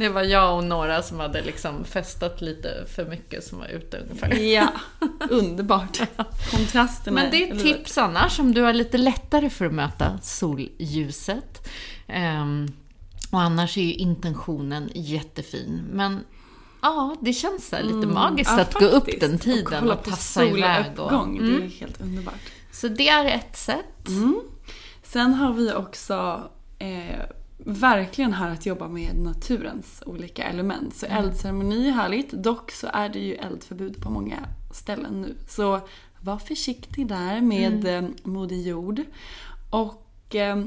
Det 0.00 0.08
var 0.08 0.22
jag 0.22 0.56
och 0.56 0.64
några 0.64 1.02
som 1.02 1.20
hade 1.20 1.42
liksom 1.42 1.84
festat 1.84 2.40
lite 2.40 2.84
för 2.96 3.04
mycket 3.06 3.44
som 3.44 3.58
var 3.58 3.66
ute 3.66 3.98
ungefär. 3.98 4.34
Ja, 4.34 4.68
underbart. 5.30 6.00
Kontrasterna. 6.50 7.14
Men 7.22 7.30
det 7.30 7.50
är 7.50 7.56
tips 7.56 7.98
annars 7.98 8.38
om 8.38 8.54
du 8.54 8.60
har 8.62 8.72
lite 8.72 8.98
lättare 8.98 9.50
för 9.50 9.66
att 9.66 9.74
möta 9.74 10.18
solljuset. 10.22 11.68
Ehm, 12.08 12.72
och 13.30 13.40
annars 13.40 13.78
är 13.78 13.82
ju 13.82 13.92
intentionen 13.94 14.90
jättefin. 14.94 15.82
Men 15.92 16.20
ja, 16.82 17.16
det 17.20 17.32
känns 17.32 17.68
så 17.68 17.76
lite 17.82 18.06
magiskt 18.06 18.50
Mm. 18.50 18.58
Ja, 18.58 18.64
att 18.68 18.74
gå 18.74 18.84
upp 18.86 19.04
faktiskt. 19.04 19.20
den 19.20 19.38
tiden 19.38 19.80
kolla 19.80 19.94
och, 19.94 20.04
på 20.04 20.10
tassa 20.10 20.44
iväg. 20.44 20.80
Och, 20.90 20.96
soluppgång. 20.96 21.38
mm. 21.38 21.60
Det 21.60 21.66
är 21.66 21.68
helt 21.80 22.00
underbart. 22.00 22.34
Så 22.72 22.88
det 22.88 23.08
är 23.08 23.24
ett 23.24 23.56
sätt. 23.56 24.08
Sen 25.02 25.34
har 25.34 25.52
vi 25.52 25.72
också 25.72 26.50
eh, 26.78 27.20
verkligen 27.58 28.32
här 28.32 28.50
att 28.50 28.66
jobba 28.66 28.88
med 28.88 29.16
naturens 29.16 30.02
olika 30.06 30.42
element. 30.42 30.96
Så 30.96 31.06
eldceremoni 31.06 31.88
är 31.88 31.92
härligt. 31.92 32.30
Dock 32.30 32.70
så 32.70 32.88
är 32.92 33.08
det 33.08 33.18
ju 33.18 33.34
eldförbud 33.34 34.02
på 34.02 34.10
många 34.10 34.38
ställen 34.72 35.20
nu. 35.22 35.36
Så 35.48 35.80
var 36.20 36.38
försiktig 36.38 37.06
där 37.06 37.40
med 37.40 37.86
mm. 37.86 38.14
Moder 38.22 38.56
Jord. 38.56 39.02
Och 39.70 40.34
eh, 40.34 40.64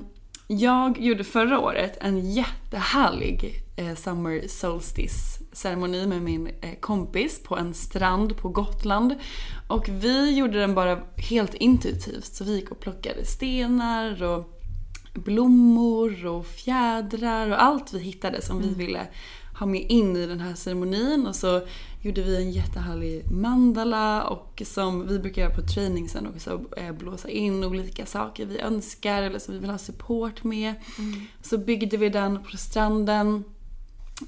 jag 0.48 0.98
gjorde 0.98 1.24
förra 1.24 1.60
året 1.60 1.98
en 2.02 2.32
jättehärlig 2.32 3.64
eh, 3.76 3.96
Summer 3.96 4.48
Solstice 4.48 5.40
ceremoni 5.52 6.08
med 6.08 6.22
min 6.22 6.48
eh, 6.48 6.76
kompis 6.80 7.44
på 7.44 7.58
en 7.58 7.74
strand 7.74 8.38
på 8.38 8.50
Gotland. 8.50 9.16
Och 9.68 9.90
vi 9.90 10.38
gjorde 10.38 10.60
den 10.60 10.76
bara 10.76 11.00
helt 11.18 11.54
intuitivt. 11.54 12.26
Så 12.26 12.44
vi 12.44 12.56
gick 12.56 12.72
och 12.72 12.80
plockade 12.80 13.26
stenar 13.26 14.24
och 14.24 14.62
blommor 15.14 16.26
och 16.26 16.46
fjädrar 16.46 17.50
och 17.50 17.64
allt 17.64 17.94
vi 17.94 18.00
hittade 18.00 18.42
som 18.42 18.62
vi 18.62 18.74
ville 18.74 19.08
ha 19.60 19.66
med 19.66 19.86
in 19.90 20.16
i 20.16 20.26
den 20.28 20.40
här 20.40 20.56
ceremonin. 20.56 21.28
Och 21.28 21.36
så 21.36 21.62
gjorde 22.02 22.22
vi 22.22 22.36
en 22.38 22.52
jättehärlig 22.52 23.32
mandala 23.32 24.24
och 24.24 24.62
som 24.66 25.08
vi 25.08 25.20
brukar 25.20 25.42
göra 25.42 25.56
på 25.56 25.62
träning 25.62 26.10
sen 26.10 26.28
också 26.28 26.62
eh, 26.78 26.92
blåsa 26.92 27.30
in 27.30 27.64
olika 27.64 28.06
saker 28.06 28.46
vi 28.46 28.60
önskar 28.60 29.24
eller 29.24 29.40
som 29.40 29.54
vi 29.54 29.60
vill 29.60 29.70
ha 29.70 29.78
support 29.78 30.44
med. 30.44 30.74
Så 31.42 31.58
byggde 31.58 31.98
vi 31.98 32.10
den 32.10 32.44
på 32.44 32.58
stranden. 32.58 33.44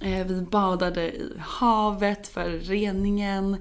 Eh, 0.01 0.27
Vi 0.27 0.41
badade 0.41 1.01
i 1.15 1.31
havet 1.39 2.27
för 2.27 2.49
reningen 2.49 3.57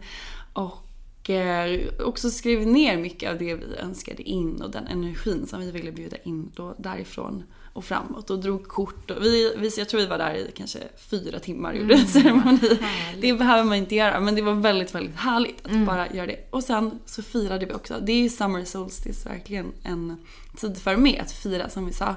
och 0.52 1.30
eh, 1.30 1.80
också 2.00 2.30
skrev 2.30 2.66
ner 2.66 2.96
mycket 2.98 3.30
av 3.30 3.38
det 3.38 3.54
vi 3.54 3.76
önskade 3.76 4.22
in 4.22 4.62
och 4.62 4.70
den 4.70 4.86
energin 4.86 5.46
som 5.46 5.60
vi 5.60 5.70
ville 5.70 5.92
bjuda 5.92 6.16
in 6.16 6.50
då 6.54 6.74
därifrån 6.78 7.42
och 7.76 7.84
framåt 7.84 8.30
och 8.30 8.38
drog 8.38 8.68
kort. 8.68 9.10
Och 9.10 9.24
vi, 9.24 9.54
vi, 9.56 9.70
jag 9.78 9.88
tror 9.88 10.00
vi 10.00 10.06
var 10.06 10.18
där 10.18 10.34
i 10.34 10.50
kanske 10.56 10.78
fyra 11.10 11.38
timmar 11.38 11.72
och 11.72 11.78
gjorde 11.78 11.94
mm, 11.94 12.06
ceremoni. 12.06 12.78
Det 13.20 13.32
behöver 13.32 13.64
man 13.64 13.76
inte 13.76 13.94
göra 13.94 14.20
men 14.20 14.34
det 14.34 14.42
var 14.42 14.54
väldigt, 14.54 14.94
väldigt 14.94 15.16
härligt 15.16 15.66
att 15.66 15.70
mm. 15.70 15.84
bara 15.84 16.12
göra 16.12 16.26
det. 16.26 16.48
Och 16.50 16.64
sen 16.64 16.98
så 17.06 17.22
firade 17.22 17.66
vi 17.66 17.72
också. 17.72 17.94
Det 18.02 18.12
är 18.12 18.16
ju 18.16 18.28
Summer 18.28 18.64
Solstice 18.64 19.28
verkligen 19.28 19.72
en 19.82 20.16
tid 20.56 20.78
för 20.78 20.96
mig 20.96 21.18
att 21.18 21.32
fira 21.32 21.68
som 21.68 21.86
vi 21.86 21.92
sa. 21.92 22.14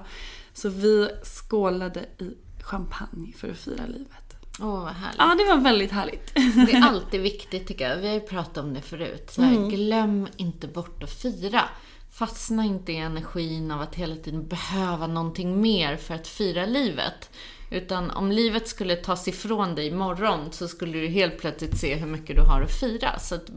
Så 0.53 0.69
vi 0.69 1.09
skålade 1.23 1.99
i 1.99 2.37
champagne 2.63 3.33
för 3.37 3.51
att 3.51 3.57
fira 3.57 3.85
livet. 3.85 4.29
Åh, 4.61 4.67
oh, 4.67 4.83
vad 4.83 4.93
härligt. 4.93 5.17
Ja, 5.17 5.35
det 5.37 5.55
var 5.55 5.63
väldigt 5.63 5.91
härligt. 5.91 6.35
Det 6.35 6.73
är 6.73 6.81
alltid 6.89 7.21
viktigt 7.21 7.67
tycker 7.67 7.89
jag. 7.89 7.97
Vi 7.97 8.07
har 8.07 8.13
ju 8.13 8.19
pratat 8.19 8.57
om 8.57 8.73
det 8.73 8.81
förut. 8.81 9.31
Så 9.31 9.41
här, 9.41 9.55
mm. 9.55 9.69
Glöm 9.69 10.27
inte 10.37 10.67
bort 10.67 11.03
att 11.03 11.11
fira. 11.11 11.61
Fastna 12.19 12.65
inte 12.65 12.91
i 12.91 12.95
energin 12.95 13.71
av 13.71 13.81
att 13.81 13.95
hela 13.95 14.15
tiden 14.15 14.47
behöva 14.47 15.07
någonting 15.07 15.61
mer 15.61 15.97
för 15.97 16.15
att 16.15 16.27
fira 16.27 16.65
livet. 16.65 17.29
Utan 17.71 18.11
om 18.11 18.31
livet 18.31 18.67
skulle 18.67 18.95
tas 18.95 19.27
ifrån 19.27 19.75
dig 19.75 19.87
imorgon 19.87 20.51
så 20.51 20.67
skulle 20.67 20.99
du 20.99 21.07
helt 21.07 21.39
plötsligt 21.39 21.77
se 21.77 21.95
hur 21.95 22.07
mycket 22.07 22.35
du 22.35 22.41
har 22.41 22.61
att 22.61 22.79
fira. 22.79 23.19
Så 23.19 23.35
att 23.35 23.49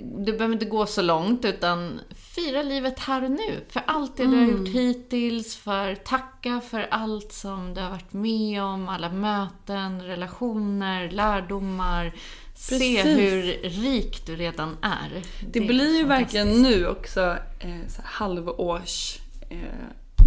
du 0.00 0.32
behöver 0.32 0.52
inte 0.52 0.64
gå 0.64 0.86
så 0.86 1.02
långt, 1.02 1.44
utan 1.44 2.00
fira 2.34 2.62
livet 2.62 2.98
här 2.98 3.24
och 3.24 3.30
nu. 3.30 3.64
För 3.68 3.82
allt 3.86 4.16
det 4.16 4.22
mm. 4.22 4.34
du 4.34 4.44
har 4.44 4.50
gjort 4.50 4.68
mm. 4.68 4.72
hittills, 4.72 5.56
för 5.56 5.94
tacka 5.94 6.60
för 6.60 6.88
allt 6.90 7.32
som 7.32 7.74
du 7.74 7.80
har 7.80 7.90
varit 7.90 8.12
med 8.12 8.62
om, 8.62 8.88
alla 8.88 9.08
möten, 9.10 10.02
relationer, 10.02 11.10
lärdomar. 11.10 12.12
Precis. 12.58 12.78
Se 12.78 13.02
hur 13.02 13.42
rik 13.62 14.26
du 14.26 14.36
redan 14.36 14.76
är. 14.82 15.22
Det, 15.40 15.60
det 15.60 15.66
blir 15.66 15.96
ju 15.98 16.04
verkligen 16.04 16.62
nu 16.62 16.86
också 16.86 17.36
eh, 17.58 18.02
halvårs 18.04 19.18
eh, 19.50 19.58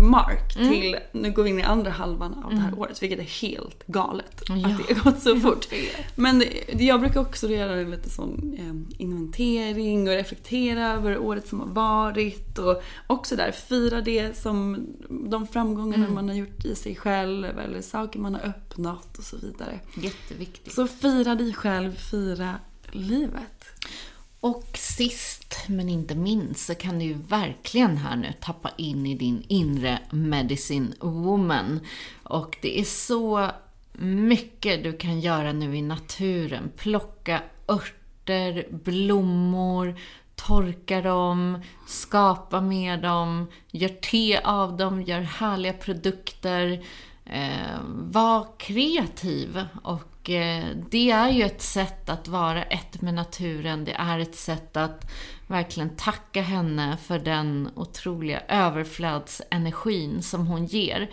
mark 0.02 0.56
mm. 0.56 0.70
till, 0.70 0.98
nu 1.12 1.32
går 1.32 1.44
vi 1.44 1.50
in 1.50 1.60
i 1.60 1.64
andra 1.64 1.92
halvan 1.92 2.34
av 2.44 2.50
det 2.50 2.60
här 2.60 2.68
mm. 2.68 2.80
året, 2.80 3.04
vilket 3.04 3.20
är 3.20 3.24
helt 3.24 3.88
galet 3.88 4.44
ja. 4.48 4.56
att 4.56 4.88
det 4.88 4.94
har 4.94 5.04
gått 5.12 5.22
så 5.22 5.40
fort. 5.40 5.68
Men 6.16 6.40
det, 6.40 6.84
jag 6.84 7.00
brukar 7.00 7.20
också 7.20 7.50
göra 7.50 7.76
lite 7.76 8.10
sån 8.10 8.54
eh, 8.60 9.02
inventering 9.02 10.08
och 10.08 10.14
reflektera 10.14 10.88
över 10.88 11.18
året 11.18 11.48
som 11.48 11.60
har 11.60 11.68
varit 11.68 12.58
och 12.58 12.84
också 13.08 13.36
där 13.36 13.52
fira 13.52 14.02
det 14.02 14.38
som 14.38 14.88
de 15.10 15.48
framgångarna 15.48 16.04
mm. 16.04 16.14
man 16.14 16.30
har 16.30 16.36
gjort 16.36 16.66
i 16.66 16.76
sig 16.76 16.96
själv 16.96 17.60
eller 17.60 17.82
saker 17.82 18.20
man 18.20 18.34
har 18.34 18.42
öppnat 18.42 19.18
och 19.18 19.24
så 19.24 19.38
vidare. 19.38 19.80
Jätteviktigt. 19.96 20.74
Så 20.74 20.88
fira 20.88 21.36
dig 21.36 21.54
själv, 21.54 21.96
fira 21.96 22.56
livet. 22.92 23.66
Och 24.40 24.68
sist 24.74 25.41
men 25.68 25.90
inte 25.90 26.16
minst 26.16 26.66
så 26.66 26.76
kan 26.76 27.00
du 27.00 27.06
ju 27.06 27.14
verkligen 27.14 27.98
här 27.98 28.16
nu 28.16 28.34
tappa 28.42 28.72
in 28.78 29.06
i 29.06 29.16
din 29.16 29.46
inre 29.48 30.00
medicine 30.12 30.94
woman. 31.00 31.80
Och 32.24 32.58
det 32.62 32.80
är 32.80 32.84
så 32.84 33.52
mycket 34.02 34.84
du 34.84 34.98
kan 34.98 35.20
göra 35.20 35.54
nu 35.54 35.78
i 35.78 35.82
naturen. 35.82 36.72
Plocka 36.78 37.42
örter, 37.68 38.68
blommor, 38.72 39.96
torka 40.36 41.02
dem, 41.02 41.62
skapa 41.88 42.62
med 42.62 43.02
dem, 43.02 43.48
gör 43.72 43.90
te 43.90 44.40
av 44.44 44.78
dem, 44.78 45.02
gör 45.02 45.22
härliga 45.22 45.74
produkter. 45.74 46.86
Eh, 47.26 47.80
var 47.88 48.48
kreativ 48.58 49.66
och 49.84 50.30
eh, 50.30 50.66
det 50.90 51.12
är 51.12 51.30
ju 51.30 51.44
ett 51.44 51.62
sätt 51.62 52.10
att 52.10 52.28
vara 52.28 52.64
ett 52.64 53.02
med 53.02 53.14
naturen. 53.14 53.86
Det 53.86 53.92
är 53.92 54.20
ett 54.20 54.36
sätt 54.36 54.78
att 54.78 55.12
verkligen 55.52 55.96
tacka 55.96 56.42
henne 56.42 56.98
för 56.98 57.20
den 57.20 57.70
otroliga 57.76 58.42
överflödsenergin 58.48 60.22
som 60.24 60.48
hon 60.48 60.66
ger. 60.66 61.12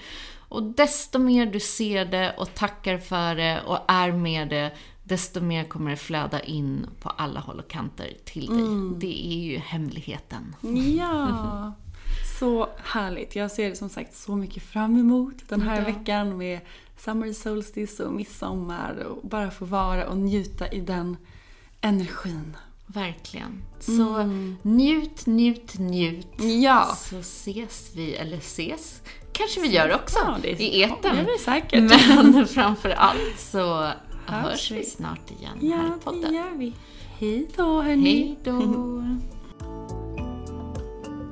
Och 0.48 0.62
desto 0.62 1.18
mer 1.18 1.46
du 1.46 1.60
ser 1.60 2.04
det 2.04 2.34
och 2.38 2.54
tackar 2.54 2.98
för 2.98 3.34
det 3.34 3.60
och 3.66 3.78
är 3.88 4.12
med 4.12 4.48
det, 4.48 4.72
desto 5.04 5.40
mer 5.40 5.64
kommer 5.64 5.90
det 5.90 5.96
flöda 5.96 6.40
in 6.40 6.86
på 7.00 7.08
alla 7.08 7.40
håll 7.40 7.58
och 7.58 7.70
kanter 7.70 8.12
till 8.24 8.46
dig. 8.46 8.60
Mm. 8.60 8.98
Det 8.98 9.26
är 9.26 9.38
ju 9.38 9.58
hemligheten. 9.58 10.56
Ja! 10.96 11.72
Så 12.40 12.68
härligt. 12.84 13.36
Jag 13.36 13.50
ser 13.50 13.74
som 13.74 13.88
sagt 13.88 14.16
så 14.16 14.36
mycket 14.36 14.62
fram 14.62 14.96
emot 14.96 15.48
den 15.48 15.62
här 15.62 15.78
ja. 15.78 15.84
veckan 15.84 16.38
med 16.38 16.60
Summer 16.96 17.32
Solstice 17.32 18.04
och 18.04 18.12
midsommar 18.12 18.94
och 18.94 19.28
bara 19.28 19.50
få 19.50 19.64
vara 19.64 20.08
och 20.08 20.18
njuta 20.18 20.68
i 20.68 20.80
den 20.80 21.16
energin. 21.80 22.56
Verkligen. 22.94 23.62
Så 23.80 24.14
mm. 24.14 24.56
njut, 24.62 25.26
njut, 25.26 25.78
njut. 25.78 26.40
Ja. 26.62 26.96
Så 27.10 27.18
ses 27.18 27.90
vi, 27.94 28.14
eller 28.14 28.36
ses 28.36 29.02
kanske 29.38 29.60
vi 29.60 29.68
gör 29.68 29.94
också 29.94 30.18
ja, 30.18 30.36
det 30.42 30.52
är, 30.52 30.60
i 30.60 30.82
etern. 30.82 31.16
Ja, 31.16 31.22
det 31.22 31.32
vi 31.32 31.38
säkert. 31.38 31.82
Men 32.22 32.46
framför 32.54 32.90
allt 32.90 33.38
så 33.38 33.90
hörs, 34.26 34.44
hörs 34.44 34.70
vi 34.70 34.84
snart 34.84 35.30
igen 35.30 35.58
ja, 35.60 35.76
här 35.76 35.86
i 35.86 36.00
podden. 36.04 36.20
Ja, 36.22 36.28
det 36.28 36.36
gör 36.36 36.58
vi. 36.58 36.74
Hej 37.18 37.48
då 37.56 37.82
hörni. 37.82 38.24
Hej 38.24 38.38
då. 38.44 39.04